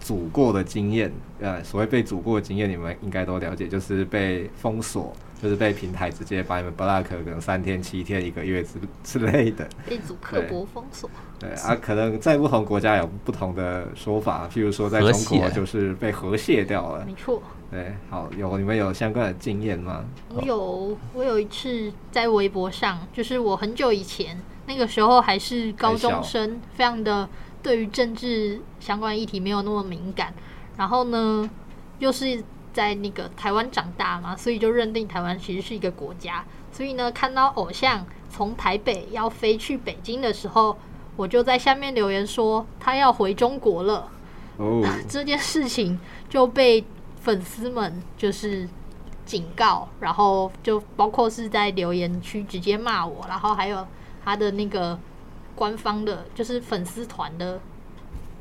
[0.00, 5.14] 阻过的经验，呃，所谓被阻过的经验，你们应该都了解，就是被封锁。
[5.42, 11.10] 就是被平台直接把你们 block 可能三天、七天、一个月之之类的，被祖克伯封锁。
[11.40, 17.04] 对啊，可能在不同国家有不同的说法，譬如说在中国就是被和谐掉了。
[17.04, 17.42] 没错。
[17.72, 20.04] 对，好，有你们有相关的经验吗？
[20.32, 27.28] 我有，我有一次在微博上，就是我很久以前那个时候还是高中生，非常的
[27.62, 30.34] 对于政治相关议题没有那么敏感，
[30.76, 31.48] 然后呢，
[31.98, 32.42] 又是。
[32.72, 36.42] 在那个台湾长大嘛，所以就认定台湾其实是一个国家。
[36.72, 40.78] 所以呢，看到偶像从台北要飞去北京的时候，
[41.14, 44.08] 我就在下面留言说他要回中国了。
[44.56, 46.82] 哦， 这件事情就被
[47.20, 48.66] 粉丝们就是
[49.26, 53.86] 警告，然后就包括是在留言区直接骂我，然后还有
[54.24, 54.98] 他的那个
[55.54, 57.60] 官方的，就是粉丝团的。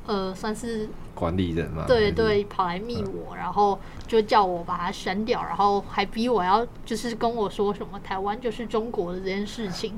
[0.07, 1.85] 呃，算是管理人嘛？
[1.87, 9.93] 对对，跑来密我，然后就叫我把它删掉，然后还逼我要就是跟我说什么台湾就是中国的这件事情。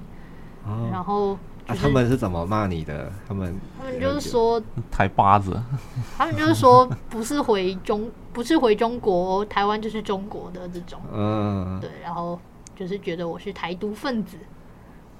[0.65, 3.12] 哦、然后、他们是怎么骂你的？
[3.26, 5.58] 他们他们就是说台巴子，
[6.17, 10.99] 他们就是说不是回中不是回中国，台湾就是中国的这种。
[11.13, 12.38] 嗯，对，然后
[12.76, 14.38] 就是觉得我是台独分子。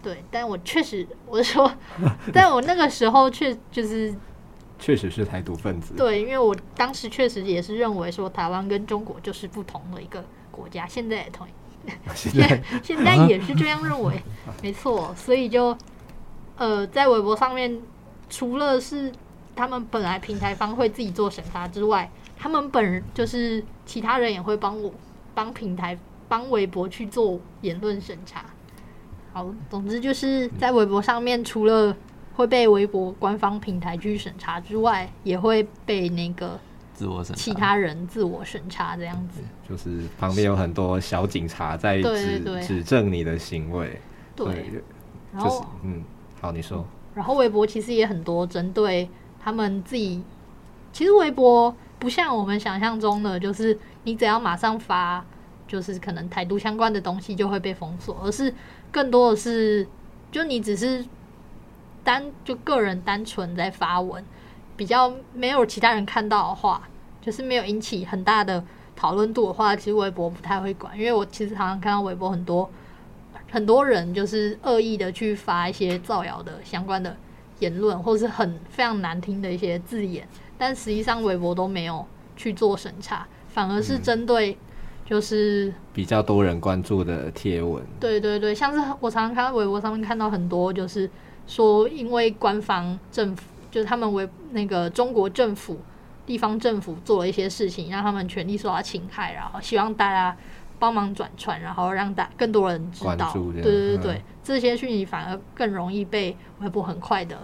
[0.04, 1.74] 对，但我确实我是说，
[2.32, 4.14] 但我那个时候确就是。
[4.80, 5.94] 确实是台独分子。
[5.96, 11.52] 对，因为我当时确实也是认为说台湾跟中国就是不同的一个国家，现在也同意，
[12.14, 14.22] 现在现在也是这样认为，
[14.62, 15.16] 没错。
[15.16, 15.78] 所以就
[16.58, 17.80] 呃，在微博上面，
[18.30, 19.10] 除了是
[19.56, 24.94] 他们本来平台方会自己做审查之外，他们本人就是其他人也会帮我
[25.34, 28.44] 帮平台帮微博去做言论审查。
[29.34, 31.96] 好，总之就是在微博上面，除了
[32.36, 36.60] 会被微博官方平台去审查之外，也会被那个
[36.94, 39.42] 自我审查，其他人自我审查这样子。
[39.68, 44.00] 就是旁边有很多小警察在指指证你的行为。
[44.36, 44.84] 对，对
[45.34, 46.04] 然后、就是、嗯，
[46.40, 46.86] 好，你说。
[47.16, 49.10] 然后微博其实也很多针对
[49.44, 50.24] 他们自己。
[50.92, 55.26] 其实微博不像我们想象中的，就是你只要马上发，
[55.68, 58.54] 就是可能台独相关的东西就会被封锁，而是
[58.94, 59.86] 更多的是，
[60.32, 61.04] 就你只是。
[62.06, 64.22] 单就个人单纯在发文，
[64.76, 66.90] 比较没有其他人看到的话，
[67.22, 68.62] 就是没有引起很大的
[68.94, 71.00] 讨论度的话，其实微博不太会管。
[71.00, 72.70] 因为我其实常常看到微博很多
[73.50, 77.16] 很多人就是恶意的去发一些造谣的相关的
[77.60, 80.28] 言论，或是很非常难听的一些字眼，
[80.58, 84.58] 但实际上微博都没有去做审查，反而是针对
[85.14, 87.84] 就是比较多人关注的贴文。
[88.00, 91.10] 对对对，像是我常常看到微博上面看到很多就是。
[91.46, 95.78] 说，因为官方政府就是他们为那个中国政府、
[96.26, 100.34] 地方政府做了一些事情，让他们权利受到侵害，然后希望大家
[100.80, 103.30] 帮忙转传，然后让大更多人知道。
[103.34, 107.38] 对对对对，嗯、这些讯息反而更容易被微博很快的，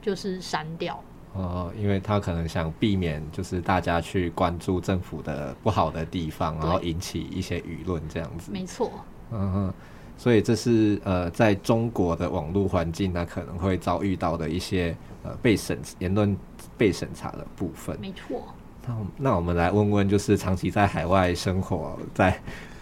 [0.00, 0.98] 就是删掉。
[1.34, 8.52] 哦，因为他可能想避免就是大家去关注政府的不好的地方，然后引起一些舆论这样子。
[8.52, 8.90] 没错。
[9.30, 9.74] 嗯哼。
[10.18, 16.36] 所以这是呃，在中国的网络环境，那可能会遭遇到的一些呃被审言论
[16.78, 17.98] 被审查的部分。
[17.98, 18.44] 没错。
[18.86, 22.38] 那那我们来问问，就是长期在海外生活，在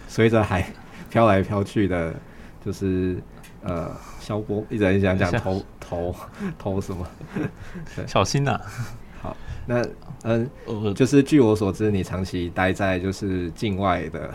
[0.07, 0.67] 随着海
[1.09, 2.13] 飘来飘去的，
[2.63, 3.17] 就是
[3.63, 6.15] 呃，萧波一直很想讲投投
[6.57, 7.07] 投什么？
[8.07, 8.61] 小心呐、啊。
[9.21, 9.81] 好，那
[10.23, 14.29] 嗯、呃，就是据我所知，你长期待在就是境外的。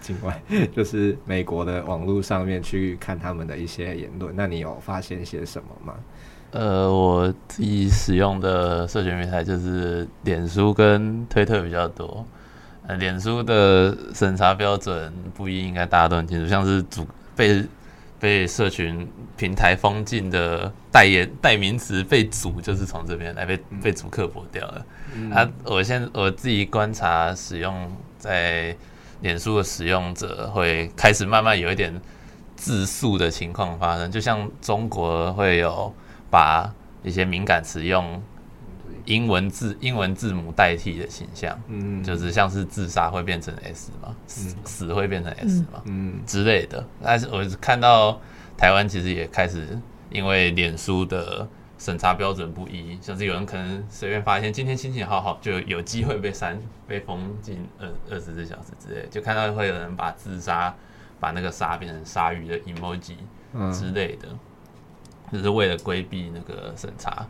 [0.00, 0.40] 境外
[0.74, 5.94] 就是美国的网络上面去看他们的一些言论，那你有发现些什么吗？
[6.52, 12.24] 呃，我自己使用的社群平台就是脸书跟推特比较多。
[12.86, 17.62] 呃，脸书的审查标准不一，应该大家都很清楚，像是主被
[18.20, 24.86] 被社群平台封禁的代言代名词被阻，就是从这边来被被阻刻薄掉了。
[25.14, 28.76] 嗯、啊，我现我自己观察使用在。
[29.20, 31.92] 脸书的使用者会开始慢慢有一点
[32.54, 35.92] 自诉的情况发生，就像中国会有
[36.30, 36.72] 把
[37.02, 38.22] 一些敏感词用
[39.08, 46.86] 英文字英文字母代替的形象，嗯，就是像是自杀会变成 S 嘛，死死会变成 S 嘛，嗯之类的。
[47.02, 48.20] 但是我看到
[48.56, 49.66] 台湾其实也开始
[50.10, 51.48] 因为脸书的。
[51.80, 59.06] 审查标准不一，像是有人可能随便发现今天心情好好，就有机会被删、被封禁二二十四小时之类。
[59.08, 60.74] 就看到会有人把自杀、
[61.20, 63.14] 把那个杀变成鲨鱼的 emoji
[63.72, 64.38] 之类的，嗯、
[65.34, 67.24] 就是为了规避那个审查。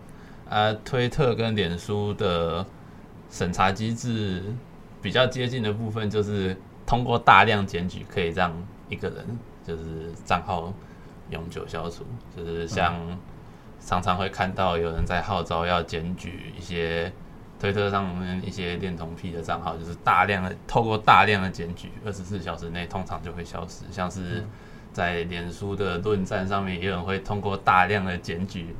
[0.49, 2.65] 啊，推特跟脸书的
[3.31, 4.43] 审查机制
[5.03, 8.53] 比较接近的部分，就是通过大量检举可以让
[8.89, 10.73] 一个人就是账号
[11.31, 12.95] 永久消除，就是像
[13.79, 17.13] 常常会看到有人在号召要检举一些
[17.61, 23.85] 推特上面一些恋童癖的账号，就是大量的透过大量的检举，二十四小时内通常就会消失。
[23.91, 24.43] 像是
[24.93, 28.75] 在脸书的论战上面，也有人会通过大量的检举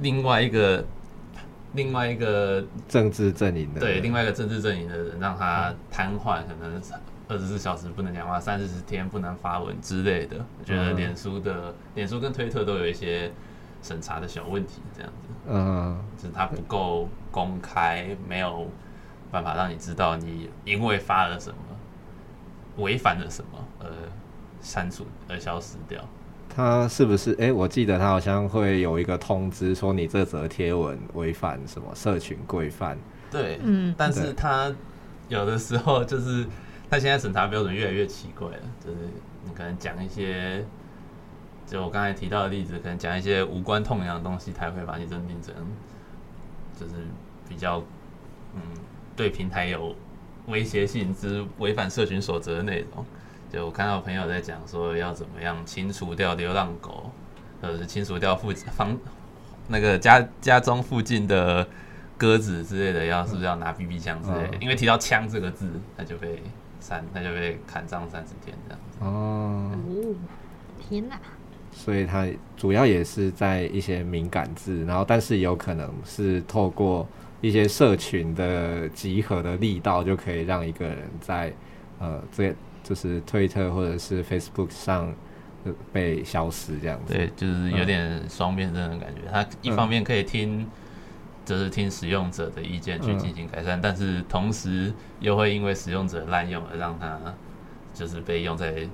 [0.00, 0.84] 另外一个。
[1.72, 6.80] 另外一个政治阵营的对，另外一个政治阵营的人让他瘫痪，可能
[7.28, 10.38] 二十四小时不能讲话，三四十天不能发文之类的。
[10.58, 13.30] 我觉得脸书的脸书跟推特都有一些
[13.82, 18.70] 审查的小问题，这样子，嗯，就是它不够公开，没有
[19.30, 23.86] 办法让你知道你因为发了什么，违反了什么而
[24.62, 26.02] 删除而消失掉。
[26.56, 27.32] 他是不是？
[27.32, 32.96] 哎、欸，我记得他好像会有一个通知，说你这则贴文违反什么社群规范。
[33.30, 34.74] 对，嗯，但是他
[35.28, 36.46] 有的时候就是
[36.88, 38.96] 他现在审查标准越来越奇怪了，就是
[39.44, 40.64] 你可能讲一些，
[41.66, 45.54] 就我刚才提到的例子，可能讲一些无关痛痒的东西，他会把你认定成
[46.80, 46.94] 就是
[47.46, 47.82] 比较
[48.54, 48.62] 嗯
[49.14, 49.94] 对平台有
[50.46, 53.04] 威胁性之违反社群守则的内容。
[53.52, 57.10] 就我看到朋友在讲说要怎么样清除掉流浪狗，
[57.62, 58.96] 或者是清除掉附近房
[59.68, 61.66] 那个家家中附近的
[62.18, 64.58] 鸽子之类的，要是不是要拿 BB 枪之类的？
[64.60, 66.42] 因为提到枪这个字，他就被
[66.80, 68.98] 删，他就被砍账三十天这样子。
[69.00, 69.70] 哦，
[70.78, 71.16] 天哪！
[71.72, 72.26] 所以他
[72.56, 77.06] 主要也是在一些敏感字，然后但是有可能是透过
[77.40, 81.52] 一些社群的集合的力道，就可以让一个人在
[82.00, 82.54] 呃这。
[82.88, 85.12] 就是推特或者是 Facebook 上
[85.92, 89.22] 被消失这样子，对，就是有点双面刃的感觉。
[89.28, 90.64] 它一方面可以听，
[91.44, 97.18] 就是听使用者的意见去进行改善，但是同时又会因为使用者滥用而让它
[97.92, 98.88] 就是被用在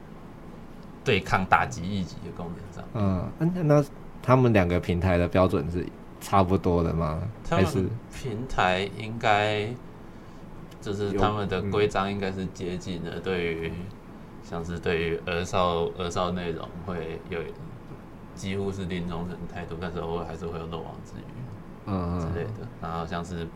[1.04, 2.84] 对抗打击异己的功能上。
[2.94, 3.84] 嗯，那那
[4.22, 5.86] 他们两个平台的标准是
[6.18, 7.20] 差不多的吗？
[7.50, 9.68] 还是平台应该？
[10.82, 13.72] 就是他们的规章应该是接近的，对于
[14.42, 17.38] 像是对于儿少儿少内容会有
[18.34, 21.24] 几乎是零容忍态度，但是偶尔还是会有漏网之鱼，
[21.86, 22.66] 嗯之类的。
[22.82, 23.46] 然后像是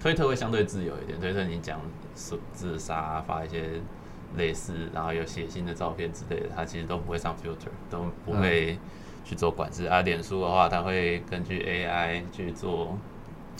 [0.00, 1.80] 推特会相对自由一点，推特你讲
[2.14, 3.80] 自自杀发一些
[4.36, 8.76] 类似，然后有血腥的照片之类的，它其实都不会上 filter，都不会
[9.24, 9.86] 去做管制。
[9.86, 12.98] 啊，脸书的话，它会根据 AI 去做。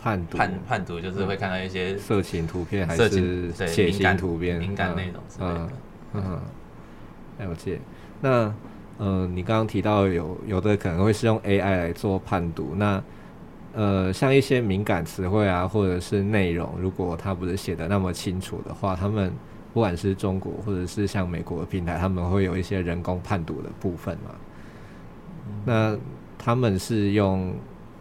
[0.03, 5.71] 判读判判读就是会看到一些色情图片还是血腥图片、敏感内容之类的。
[6.15, 6.41] 嗯，
[7.39, 7.79] 了解。
[8.23, 8.55] 那
[8.97, 12.75] 呃，你刚刚提到有有的可能会是用 AI 来做判读。
[12.77, 13.03] 那
[13.75, 19.31] 呃，像一些敏感词汇啊，或者是内容，如果它不是写的那么清楚的话，他们
[19.75, 24.31] 不管是中国或者是像美国的平台，他们会有一些人工判读的部分嘛？
[25.67, 25.97] 那
[26.39, 27.55] 他们是用。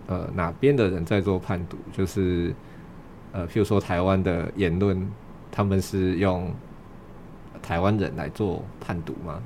[0.10, 1.78] 呃，哪边的人在做判读？
[1.94, 2.52] 就是
[3.32, 5.08] 呃，譬如说台湾的言论，
[5.52, 6.52] 他们是用
[7.62, 9.40] 台湾人来做判读吗？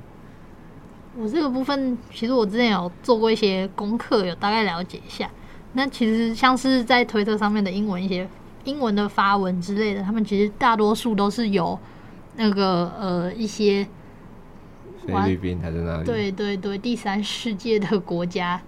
[1.18, 5.30] 我这个部分，其实我之前有做过一些功课，有大概了解一下。
[5.74, 8.26] 那其实像是在推特上面的英文一些
[8.64, 11.78] 英文的发文之类的，他们其实大多数都是由
[12.36, 13.86] 那个呃一些
[15.06, 16.04] 菲律宾还是哪里？
[16.04, 18.62] 对对对，第三世界的国家。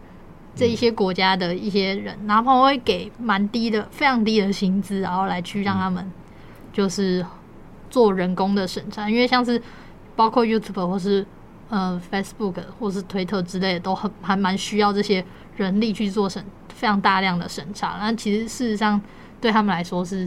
[0.56, 6.10] 这一些国家的一些人，然后会给蛮低的、非常低的薪资，然后来去让他们
[6.72, 7.24] 就是
[7.90, 9.62] 做人工的审查，因为像是
[10.16, 11.24] 包括 YouTube 或是
[11.68, 15.22] 呃 Facebook 或是推特之类的，都很还蛮需要这些
[15.58, 16.42] 人力去做审
[16.74, 17.98] 非常大量的审查。
[18.00, 18.98] 那其实事实上
[19.42, 20.26] 对他们来说是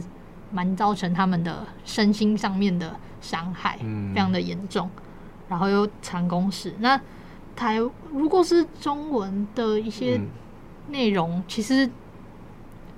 [0.52, 3.76] 蛮造成他们的身心上面的伤害，
[4.14, 4.88] 非常的严重，
[5.48, 7.00] 然后又长工时那。
[7.60, 10.18] 台如果是中文的一些
[10.88, 11.90] 内容，嗯，其实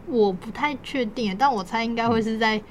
[0.06, 2.62] 我不太确定，但我猜应该会是在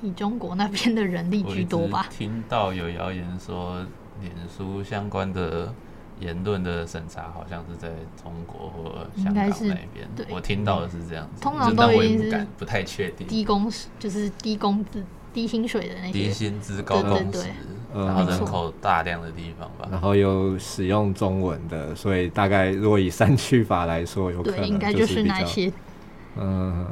[0.00, 2.08] 以中国那边的人力居多吧。
[2.10, 3.86] 听到有谣言说，
[4.20, 5.72] 脸书相关的
[6.18, 7.88] 言论的审查好像是在
[8.20, 10.08] 中国或香港那边。
[10.16, 11.40] 对，我听到的是这样子。
[11.40, 13.28] 通常都已经是不太确定。
[13.28, 13.70] 低工
[14.00, 16.12] 就是低工资、低薪水的那些。
[16.12, 17.46] 低薪资高工资。
[17.94, 25.72] 然后人口大量的地方吧，然后又使用中文的，所以大概如果以删去法来说，有可能应该就是那些，
[26.36, 26.86] 嗯，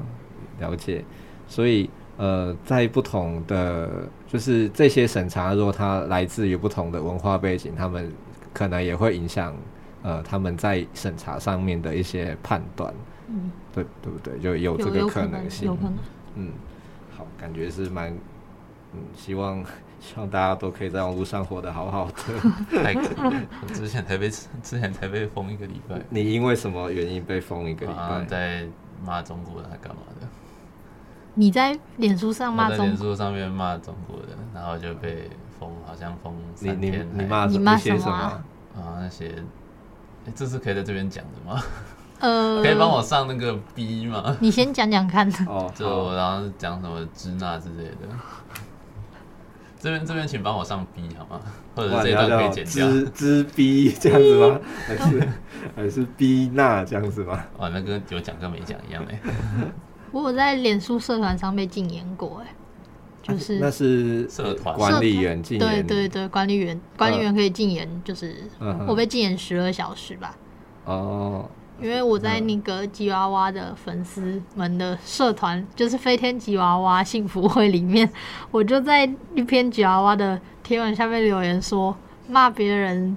[0.59, 1.05] 了解。
[1.49, 3.89] 所以呃，在不同的
[4.29, 8.13] 就是这些审查，如果它来自于不同的文化背景，他们
[8.53, 9.57] 可能也会影响
[10.03, 12.93] 呃他们在审查上面的一些判断。
[13.29, 14.39] 嗯，对对不对？
[14.39, 15.67] 就有这个可能性。
[15.67, 15.95] 有可能，
[16.37, 16.53] 嗯。
[17.17, 18.11] 好，感觉是蛮
[18.95, 19.63] 嗯，希望
[20.01, 22.13] 希望大家都可以在网络上活得好好的。
[22.83, 26.01] 太可怜，我 之前才被之前才被封一个礼拜。
[26.09, 28.25] 你因为什么原因被封一个礼拜？
[28.25, 28.67] 在
[29.05, 30.27] 骂中国人还干嘛的？
[31.35, 32.79] 你在脸书上骂中国？
[32.79, 37.07] 在脸书上面骂中国人，然后就被封，好像封三天。
[37.13, 38.11] 你你骂你骂什么？
[38.13, 38.43] 啊，
[39.01, 39.29] 那些，
[40.27, 41.63] 哎，这是可以在这边讲的吗？
[42.21, 44.37] 呃， 可以帮我上那个 B 吗？
[44.41, 45.29] 你先讲讲看。
[45.47, 47.97] 哦，就然后讲什么支那之类的。
[49.81, 51.41] 这边这边，请帮我上 B 好吗？
[51.75, 52.87] 或者这段可以剪掉。
[52.87, 54.61] 支支 B 这样子吗？
[54.87, 55.29] 还是
[55.75, 57.43] 还是 B 那这样子吗？
[57.57, 59.19] 哦，那跟有讲跟没讲一样哎。
[60.13, 62.55] 我有在脸书社团上被禁言过哎，
[63.23, 65.69] 就是那是社团管理员禁言。
[65.69, 68.37] 对对对，管理员管理员可以禁言，就是
[68.87, 70.37] 我被禁言十二小时吧。
[70.85, 71.49] 哦。
[71.81, 78.09] 因为我在那个吉娃娃的粉丝们的社团，就是飞天吉娃娃幸福会里面，
[78.51, 81.97] 我就在一篇吉娃娃的贴文下面留言说，
[82.29, 83.17] 骂别人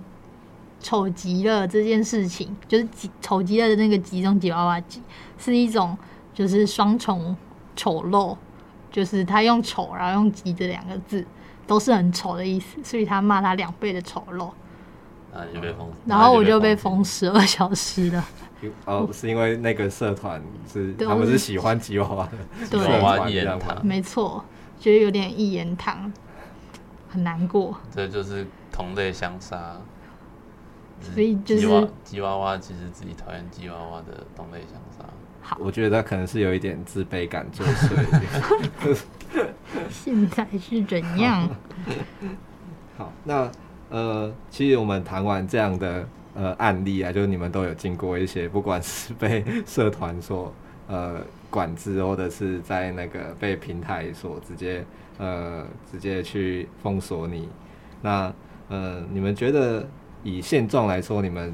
[0.80, 2.88] 丑极了这件事情，就是
[3.22, 5.02] 丑极了的那个极中吉娃娃极，
[5.38, 5.98] 是一种
[6.34, 7.36] 就是双重
[7.76, 8.38] 丑陋，
[8.90, 11.26] 就是他用丑然后用极这两个字
[11.68, 14.50] 都是很丑的意思，所以他骂他两倍的丑陋。
[15.34, 18.24] 啊，就被封，然后我就被封十二小时了。
[18.86, 20.42] 哦，是因为那个社团
[20.72, 22.32] 是 他们是喜欢吉娃娃的，
[22.70, 24.44] 对，吉娃娃一言堂，没错，
[24.80, 26.12] 觉得有点一言堂，
[27.10, 27.78] 很难过。
[27.92, 29.78] 这就是同类相杀，
[31.02, 35.06] 所以就是吉娃娃其实自己讨厌吉娃娃的同类相杀。
[35.42, 38.98] 好，我觉得他可能是有一点自卑感作祟。
[39.90, 41.50] 现在是怎样？
[42.98, 43.52] 好，那
[43.90, 46.08] 呃，其实我们谈完这样的。
[46.36, 50.52] 呃，案例啊，就是你们都有经过一些，不管是 被社团所
[50.88, 54.84] 呃管制，或者是在那个被平台所直接
[55.20, 57.48] 呃直接去封锁你。
[58.02, 58.34] 那
[58.70, 59.88] 呃，你们觉得
[60.24, 61.54] 以现状来说，你们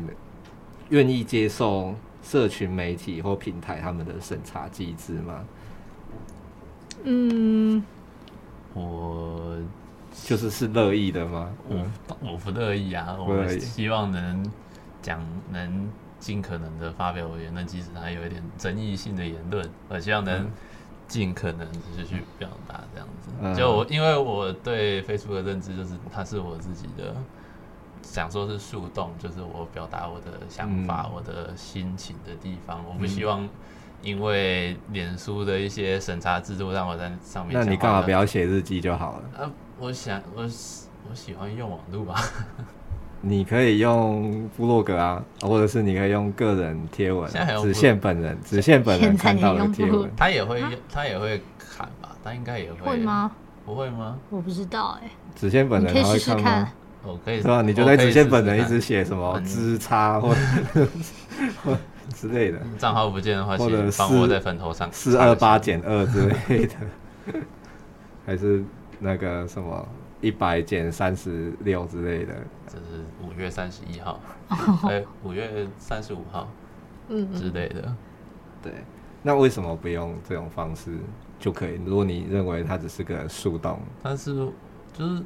[0.90, 5.44] 愿意接受社群媒体或平台他们的审查机制吗？
[7.04, 7.84] 嗯，
[8.74, 9.58] 我
[10.26, 11.50] 就是是乐意的吗？
[11.68, 11.86] 我，
[12.22, 14.50] 我不乐意啊，我希望能。
[15.02, 15.90] 讲能
[16.20, 20.50] 尽可能的发表言论，即使它有一点争议性的言论，我希望能
[21.08, 23.30] 尽可能就是去表达这样子。
[23.42, 27.16] 嗯、就我因为我对 Facebook 的认知就是它是我自己的，
[28.02, 32.84] 想说是树洞，就是我表达我的想法、嗯、我的心情的地方。
[32.88, 33.48] 我不希望
[34.02, 37.58] 因为脸书的一些审查制度让我在上面。
[37.58, 39.44] 那你干嘛不要写日记就好了？
[39.44, 42.22] 啊，我想我我喜欢用网络吧。
[43.22, 47.30] 你可以用部落格啊，或者是你可以用个人贴文，
[47.62, 50.10] 只限本人，只限本人看到的贴文。
[50.16, 52.16] 他也会，他也会砍吧？
[52.24, 52.92] 他应该也会。
[52.92, 53.32] 会吗？
[53.66, 54.18] 不会吗？
[54.30, 55.10] 我不知道哎。
[55.36, 56.72] 只限本人他会看吗？
[57.04, 57.62] 我可以，是吧？
[57.62, 60.36] 你就在只限本人一直写什么之差或
[61.64, 61.78] 或
[62.14, 62.60] 之类的。
[62.78, 66.76] 账号不见的话，或者帮我在坟头上四二八减二之类的，
[68.26, 68.64] 还是
[68.98, 69.88] 那个什么？
[70.22, 72.36] 一百减三十六之类的，
[72.68, 74.20] 这是五月三十一号，
[74.90, 76.50] 哎，五月三十五号，
[77.08, 77.96] 嗯之类的。
[78.62, 78.74] 对，
[79.24, 80.92] 那为什么不用这种方式
[81.40, 81.80] 就可以？
[81.86, 84.36] 如果你认为它只是个树洞，但是
[84.92, 85.24] 就是，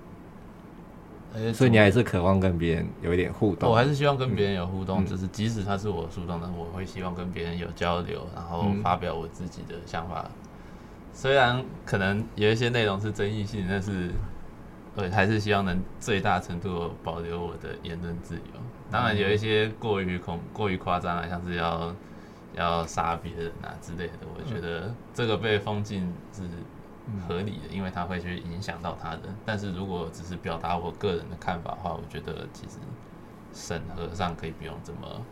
[1.34, 3.72] 欸、所以你还是渴望跟别人有一点互动。
[3.72, 10.24] 我还是希望跟别人有互动，嗯、就是即使它是我树洞，但我会希望跟别人有交流，然后发表我自己的想法。
[10.26, 10.32] 嗯、
[11.12, 14.12] 虽然可能有一些内容是争议性，但是。
[14.96, 18.41] 对，还是希望能最大程度保留我的言论自由。
[18.91, 21.96] 当然，有一些过于恐、过于夸张啊，像是要
[22.56, 26.44] 要杀别人啊之类的，我觉得这个被封禁是
[27.28, 29.22] 合理的，因为它会去影响到他人。
[29.44, 32.78] 但是如果只是表达我个人的看法的话，我觉得其实
[33.52, 35.26] 审核上可以不用这么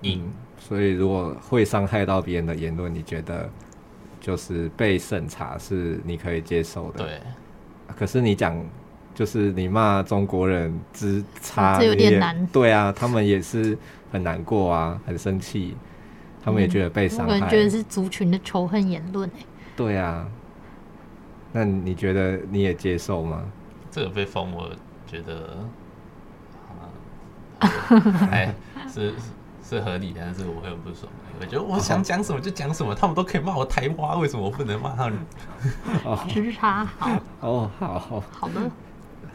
[0.00, 0.24] 硬。
[0.24, 3.50] 嗯，所以，如果会伤害到别人的言论，你觉得
[4.22, 7.04] 就是被审查是你可以接受的？
[7.04, 7.20] 对。
[7.96, 8.56] 可是你讲，
[9.14, 12.46] 就是你骂中国人之差，这有点难。
[12.48, 13.76] 对啊，他们也是
[14.10, 15.76] 很难过啊，很生气，
[16.42, 17.34] 他们也觉得被伤害。
[17.34, 19.30] 我觉得是族群的仇恨言论。
[19.76, 20.26] 对啊，
[21.52, 23.44] 那你觉得你也接受吗？
[23.90, 24.70] 这个被封，我
[25.06, 25.58] 觉得，
[27.60, 27.68] 啊，
[28.30, 28.54] 哎，
[28.92, 29.12] 是。
[29.66, 31.10] 是合理的，但是我会很不爽。
[31.40, 35.18] 我觉得我想讲什么就讲什么，他们都可以骂我台湾，为什么我不能骂他们？
[36.28, 37.10] 时差好
[37.40, 38.54] 哦，好好好的，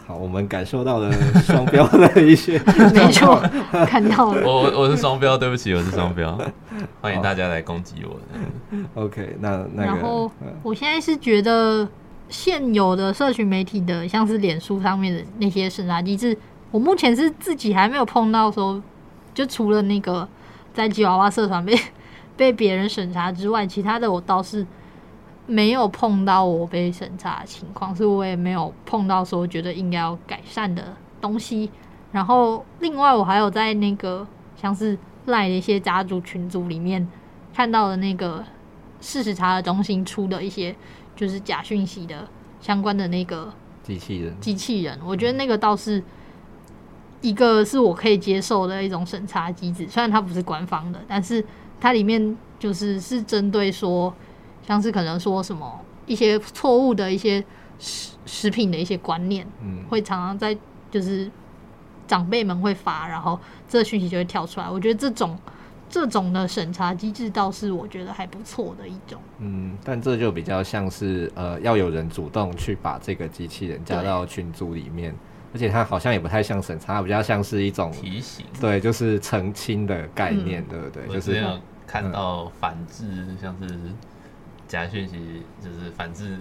[0.08, 2.58] 好，我们感受到了双标的一些，
[2.93, 3.39] 没错，
[3.86, 4.41] 看到了。
[4.45, 6.38] 我我是双标，对不起，我是双标，
[7.02, 8.20] 欢迎大家来攻击我。
[8.95, 10.32] OK，那那个，然后
[10.64, 11.88] 我现在是觉得
[12.30, 16.38] 现有的社群媒体的，像是脸书上面的那些审查机制，
[16.72, 18.82] 我目前是自己还没有碰到说，
[19.34, 20.28] 就除了那个
[20.74, 21.78] 在吉娃娃社团被
[22.38, 24.66] 被别人审查之外，其他的我倒是。
[25.52, 31.72] 没有碰到我被审查的情况，所以我也没有碰到说觉得应该要改善的东西。
[32.12, 34.96] 然后，另外我还有在那个像是
[35.26, 37.10] 赖的一些家族群组里面
[37.52, 38.46] 看到的那个
[39.02, 40.76] 事实查核中心出的一些
[41.16, 42.28] 就是假讯息的
[42.62, 43.52] 相关的那个
[43.82, 46.04] 机器人，机器人，我觉得那个倒是
[47.22, 51.44] 一个是我可以接受的一种审查机制，虽然它不是官方的，但是
[51.80, 54.14] 它里面就是是针对说。
[54.68, 57.44] 像是可能说什么一些错误的一些
[57.80, 60.56] 食食品的一些观念，嗯，会常常在
[60.92, 61.28] 就是
[62.06, 64.70] 长辈们会发，然后这个讯息就会跳出来。
[64.70, 65.36] 我觉得这种
[65.90, 69.20] 这种的审查机制倒是我觉得还不错的一种。
[69.40, 75.16] 嗯，但这就比较像是呃，要有人主动去把这个机器人加到群组里面，
[75.54, 81.08] 而且它好像也不太像审查，它比较像是一种提醒，对，就是澄清的概念，嗯、对不对？
[81.16, 83.78] 就是有看到反制，嗯、像是。
[84.68, 85.18] 假讯息
[85.60, 86.38] 就是反制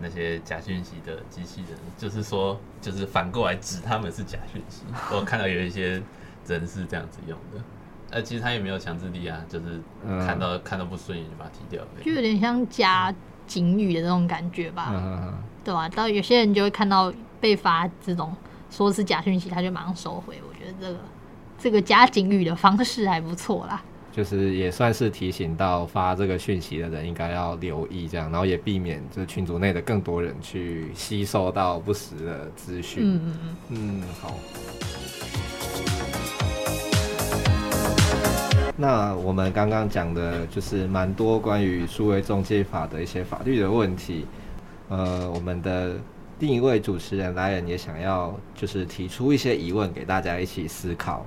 [0.00, 4.82] 那些假讯息的机器人，就是说，就是反过来指他们是假讯息。
[5.14, 6.02] 我看到有一些
[6.48, 7.62] 人是这样子用的，
[8.10, 9.80] 呃，其实他也没有强制力啊，就是
[10.26, 13.14] 看到、嗯、看到不顺眼就把它踢掉，就有点像加
[13.46, 15.32] 警语的那种感觉吧，嗯、
[15.62, 15.88] 对吧、啊？
[15.90, 18.32] 到有些人就会看到被发这种
[18.70, 20.40] 说是假讯息，他就马上收回。
[20.48, 20.98] 我觉得这个
[21.58, 23.82] 这个加警语的方式还不错啦。
[24.12, 33.02] 就是也算是提醒到发这个讯息的人应该要留意这样，然后也避免这群组内的更多人去吸收到不实的资讯。
[33.02, 33.56] 嗯嗯嗯。
[33.70, 34.34] 嗯，好。
[38.76, 44.26] 那我们刚刚讲的就是蛮多关于数位中介法的一些法律的问题。
[44.88, 45.96] 呃，我们的
[46.38, 51.24] 另一位主持人来人也想要就是提出一些疑问给大家一起思考。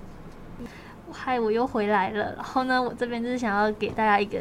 [1.12, 2.34] 嗨，我又回来了。
[2.36, 4.40] 然后呢，我这边就是想要给大家一个，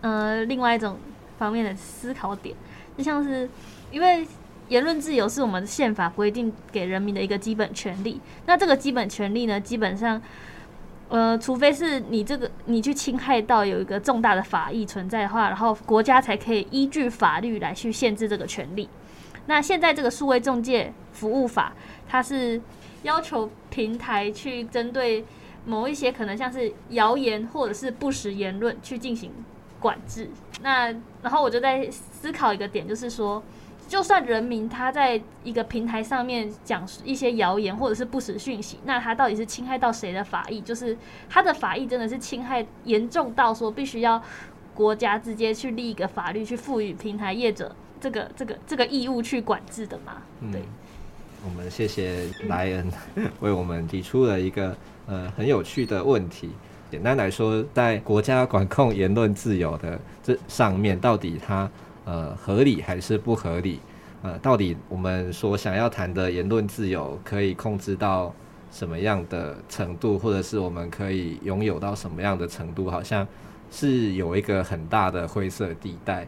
[0.00, 0.96] 呃，另外一种
[1.38, 2.54] 方面的思考点，
[2.96, 3.48] 就像是
[3.90, 4.24] 因为
[4.68, 8.20] 言论自由是我们宪法规定给人民的一个基本权利。
[8.46, 10.22] 那这个基本权利呢，基本上，
[11.08, 18.88] 呃，除非是你这个你去侵害到有一个重大的法益存在的话，然后国家才可以依据法律来去限制这个权利。
[19.46, 21.72] 那现在这个数位中介服务法，
[22.08, 22.60] 它是
[23.02, 25.24] 要求平台去针对。
[25.64, 29.30] 某一些可能像是谣言或者是不实言论去进行
[29.78, 30.28] 管制，
[30.60, 30.86] 那
[31.22, 33.40] 然后我就在思考一个点，就是说，
[33.86, 40.60] 就算人民他在一个平台上面讲一些谣言或者是不实讯息，那他到底是侵害到谁的法益？
[40.60, 40.98] 就是
[41.30, 44.20] 他的法益真的是侵害严重到说必须要
[44.74, 47.72] 国家直接去立一个法律去赋予平台业者
[48.02, 50.14] 这个这个这个义务去管制的嘛？
[50.52, 50.64] 对，嗯，
[51.44, 52.92] 我们谢谢莱恩
[53.40, 54.76] 为我们提出了一个。
[55.04, 56.50] 呃，很有趣的问题。
[56.88, 61.68] 简单来说，在国家管控言论自由的这上面，到底它
[62.04, 63.80] 呃合理还是不合理？
[64.22, 68.32] 呃，到底我们所想要谈的言论自由可以控制到
[68.70, 72.88] 什么样的程度，或者是我们可以拥有到什么样的程度？
[72.88, 73.26] 好像
[73.72, 76.26] 是有一个很大的灰色地带。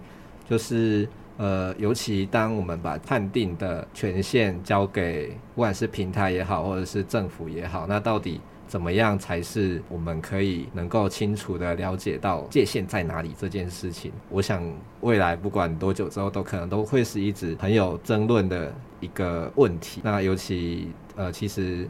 [0.51, 8.41] 就是呃，尤其当我们把判定的权限交给不管是平台也好，或者是政府也好，那到底？
[8.67, 14.11] 怎么样才是我们可以能够清楚地了解到界限在哪里这件事情？
[14.31, 14.65] 我想
[15.01, 20.01] 未来不管多久之后，都可能都会是一直很有争论的一个问题。
[20.03, 21.87] 那尤其呃，其实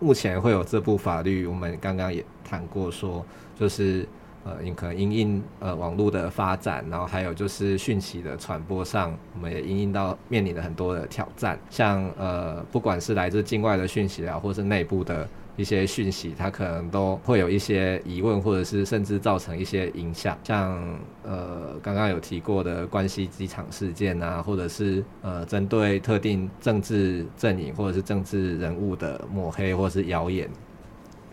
[0.00, 3.24] 目前会有这部法律，我们刚刚也谈过说，
[3.58, 4.06] 就是
[4.44, 15.26] 呃，因可能因应呃网络的发展，然后还有就是讯息的传播上，我们也因应到面临了很多的挑战，像呃，不管是来自境外的讯息啊，或是内部的。
[15.56, 20.82] 一些讯息，它可能都会有一些疑问，或者是甚至造成一些影响，像
[21.22, 30.50] 呃刚刚有提过的关西机场事件啊，或者是呃针对特定政治阵营或者是政治人物的抹黑或者是谣言，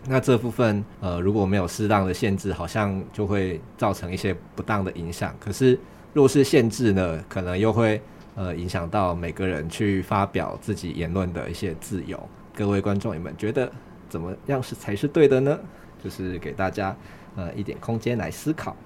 [0.06, 5.34] 那这部分呃如果没有适当的限制，好像就会造成一些不当的影响。
[5.38, 5.78] 可是
[6.12, 8.00] 若是限制呢，可能又会
[8.34, 12.18] 呃影响到每个人去发表自己言论的一些自由。
[12.54, 13.70] 各位观众，你们觉得？
[14.08, 15.58] 怎么样是才是对的呢？
[16.04, 16.94] 就是给大家
[17.34, 18.76] 呃一点空间来思考。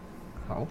[0.46, 0.64] 好，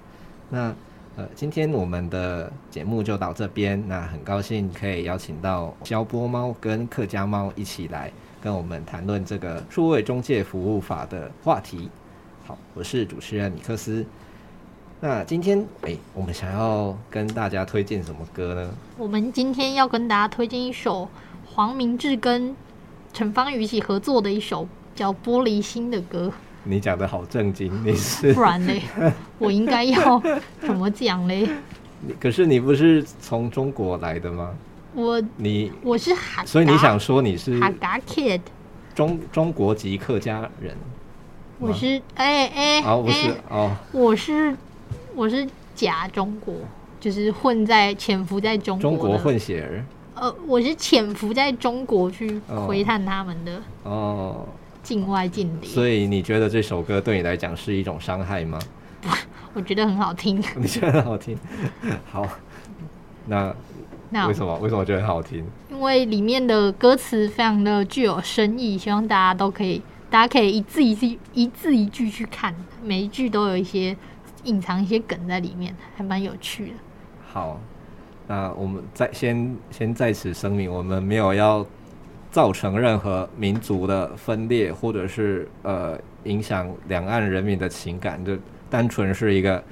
[0.49, 0.73] 那
[1.17, 3.83] 呃，今天我们的节目就到这边。
[3.85, 8.09] 那很高兴可以邀请到消波猫跟客家猫一起来
[8.45, 11.89] 跟我们谈论这个数位中介服务法的话题。
[12.45, 14.05] 好，我是主持人米克斯。
[14.99, 18.69] 那今天，哎、欸，我们想要跟大家推荐什么歌呢？
[18.99, 21.09] 我们今天要跟大家推荐一首
[21.43, 22.55] 黄明志跟
[23.11, 26.31] 陈芳宇一起合作的一首叫《玻璃心》的歌。
[26.63, 28.83] 你讲的好正经，你是不然嘞？
[29.39, 30.21] 我应该要
[30.61, 31.49] 怎么讲嘞？
[32.19, 34.53] 可是你不是从中国来的吗？
[34.95, 38.41] 我你我是哈，所以你想说你是哈嘎 kid，
[38.95, 40.75] 中中国籍客家人？
[41.59, 44.55] 我是哎哎哦，不是哦，我是
[45.13, 46.53] 我是假中国，
[46.99, 49.85] 就是混在潜伏在中国中国混血儿。
[50.15, 54.47] 呃，我是潜伏在中国去窥探他们的哦。
[54.81, 58.59] 境外间谍，所以你觉得这首歌对你来讲是一种伤害吗？
[59.55, 60.39] 我觉得很好听。
[60.55, 61.35] 你觉得很好听？
[62.05, 62.23] 好，
[63.25, 63.51] 那
[64.09, 64.57] 那为什么？
[64.59, 65.43] 为什么觉得很好听？
[65.69, 72.53] 因为里面的歌词非常的具有深意，希望大家都可以，大家可以一字一句、一字一句去看，
[72.83, 73.95] 每一句都有一些
[74.43, 76.73] 隐藏一些梗在里面，还蛮有趣的。
[77.27, 77.59] 好，
[78.27, 81.65] 那我们在先先在此声明，我们没有要。
[82.31, 88.37] 造成任何民族的分裂，或者是呃影响两岸人民的情感，就
[88.69, 89.63] 单纯是一个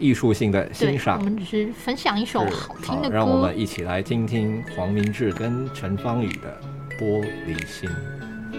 [0.00, 1.18] 艺术性的欣赏。
[1.18, 3.14] 我们只是分享一首好听的歌。
[3.14, 6.58] 让我们一起来听听黄明志跟陈芳宇的
[6.98, 7.88] 《玻璃心》。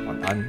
[0.05, 0.39] 晚安。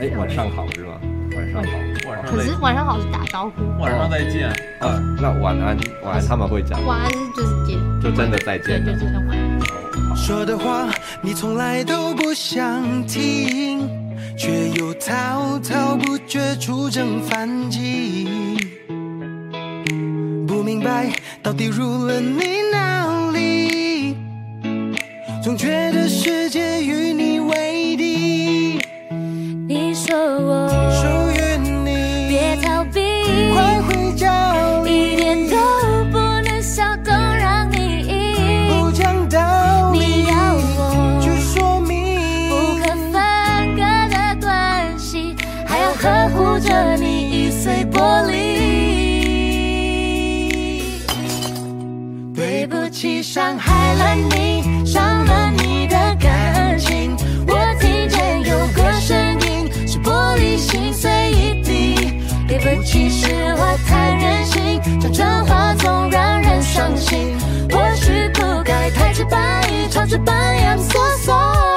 [0.00, 1.00] 哎、欸，晚上好是吗？
[1.36, 1.70] 晚上好。
[2.08, 2.26] 晚上。
[2.26, 3.62] 可是晚上好是打招呼。
[3.80, 4.48] 晚上再见。
[4.80, 6.84] 啊、嗯，那晚安，晚安他们会讲。
[6.84, 8.82] 晚安就是见，就真的再见。
[8.84, 9.60] 对，就真的晚安。
[10.16, 10.88] 说的话
[11.22, 13.88] 你从来都不想听，
[14.36, 18.79] 却又滔滔不绝出征反击。
[20.60, 21.10] 不明白
[21.42, 24.14] 到底入了你哪里，
[25.42, 28.78] 总觉得世界与你为敌。
[29.66, 31.19] 你说我。
[53.32, 57.16] 伤害了你，伤了你的感情。
[57.46, 62.24] 我听见有个声音，是玻璃心碎一地。
[62.48, 67.38] 对不起，是我太任性，讲真话总让人伤心。
[67.70, 69.62] 或许不该太直白，
[69.92, 70.32] 超直白
[70.66, 71.69] ，I'm so sorry。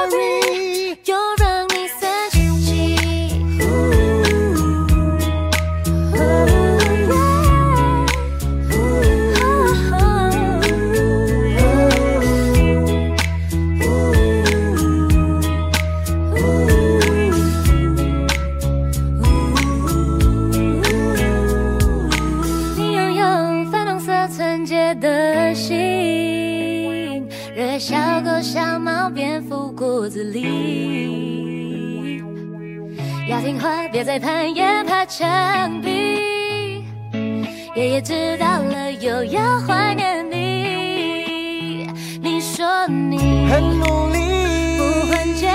[34.14, 36.84] 再攀岩爬墙壁。
[37.74, 41.90] 爷爷知道了，又要怀念你。
[42.22, 45.52] 你说你很努力，不换肩，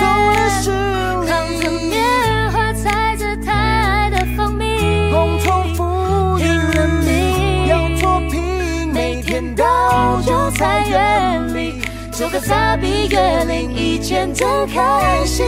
[0.00, 15.44] 走了十里，扛着棉花，采着太的蜂蜜，共重复拼了命，要作品，每天到就在园里，做个傻逼月令一天都开心。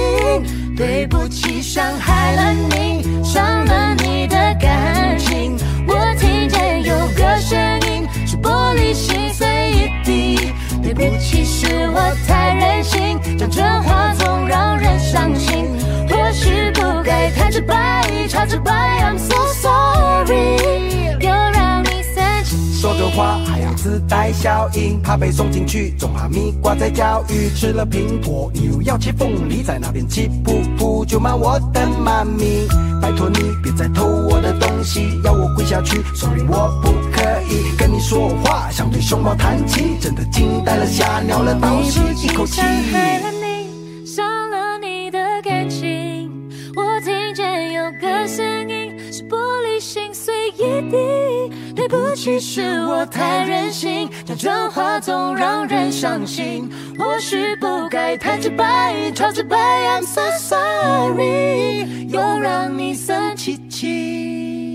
[0.77, 5.57] 对不起，伤害了你，伤了你的感情。
[5.87, 10.53] 我听见有个声音，是玻璃心碎一地。
[10.83, 15.69] 对不起，是我太任性，讲真话总让人伤心。
[16.09, 18.73] 或许不该太直白，太直白
[19.05, 20.00] ，I'm so sorry。
[23.01, 27.49] 的话还要自带效应，怕被送进去，种哈密瓜在教育。
[27.57, 32.69] 吃了苹果，你又要切凤梨，在那边气噗噗，就骂我的妈咪。
[33.01, 42.61] 拜托你别再偷我的东西，要我跪下去，Sorry，我不可以跟你说话，想对熊猫叹气，真的惊呆了，吓尿了，倒吸一口气。
[51.91, 56.71] 不起，是我太任性，讲真话总让人伤心。
[56.97, 64.70] 或许不该太直白，超直白，I'm so sorry，又让你生气气。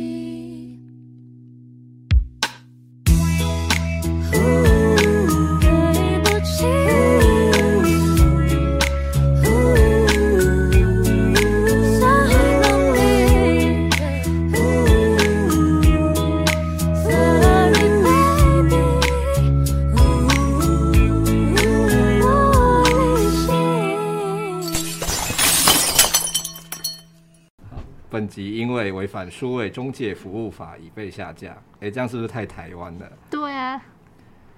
[28.28, 31.52] 辑因为违反数位中介服务法已被下架。
[31.76, 33.12] 哎、欸，这样是不是太台湾了？
[33.30, 33.82] 对啊。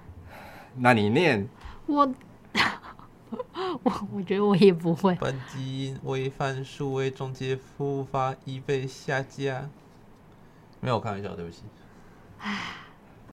[0.76, 1.48] 那你念
[1.86, 2.14] 我，
[3.82, 5.14] 我我觉得我也不会。
[5.16, 9.68] 本集违反数位中介服务法已被下架。
[10.80, 11.62] 没有，我开玩笑，对不起。
[12.38, 12.56] 唉。